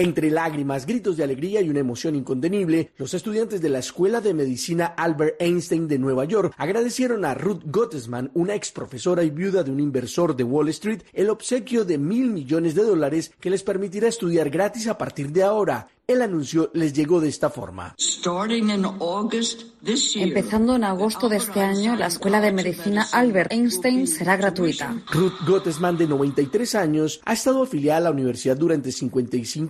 Entre 0.01 0.31
lágrimas, 0.31 0.87
gritos 0.87 1.15
de 1.15 1.23
alegría 1.23 1.61
y 1.61 1.69
una 1.69 1.81
emoción 1.81 2.15
incontenible, 2.15 2.91
los 2.97 3.13
estudiantes 3.13 3.61
de 3.61 3.69
la 3.69 3.77
Escuela 3.77 4.19
de 4.19 4.33
Medicina 4.33 4.87
Albert 4.97 5.39
Einstein 5.39 5.87
de 5.87 5.99
Nueva 5.99 6.25
York 6.25 6.55
agradecieron 6.57 7.23
a 7.23 7.35
Ruth 7.35 7.61
Gottesman, 7.65 8.31
una 8.33 8.55
ex 8.55 8.71
profesora 8.71 9.23
y 9.23 9.29
viuda 9.29 9.61
de 9.61 9.69
un 9.69 9.79
inversor 9.79 10.35
de 10.35 10.43
Wall 10.43 10.69
Street, 10.69 11.03
el 11.13 11.29
obsequio 11.29 11.85
de 11.85 11.99
mil 11.99 12.31
millones 12.31 12.73
de 12.73 12.81
dólares 12.81 13.31
que 13.39 13.51
les 13.51 13.61
permitirá 13.61 14.07
estudiar 14.07 14.49
gratis 14.49 14.87
a 14.87 14.97
partir 14.97 15.31
de 15.31 15.43
ahora. 15.43 15.87
El 16.07 16.21
anuncio 16.21 16.71
les 16.73 16.91
llegó 16.93 17.21
de 17.21 17.29
esta 17.29 17.49
forma. 17.49 17.95
Empezando 20.15 20.75
en 20.75 20.83
agosto 20.83 21.29
de 21.29 21.37
este 21.37 21.61
año, 21.61 21.95
la 21.95 22.07
Escuela 22.07 22.41
de 22.41 22.51
Medicina 22.51 23.07
Albert 23.13 23.53
Einstein 23.53 24.07
será 24.07 24.35
gratuita. 24.35 25.01
Ruth 25.11 25.39
Gottesman, 25.47 25.97
de 25.97 26.07
93 26.07 26.75
años, 26.75 27.21
ha 27.23 27.33
estado 27.33 27.63
afiliada 27.63 27.99
a 27.99 28.01
la 28.01 28.11
universidad 28.11 28.57
durante 28.57 28.91
55 28.91 29.19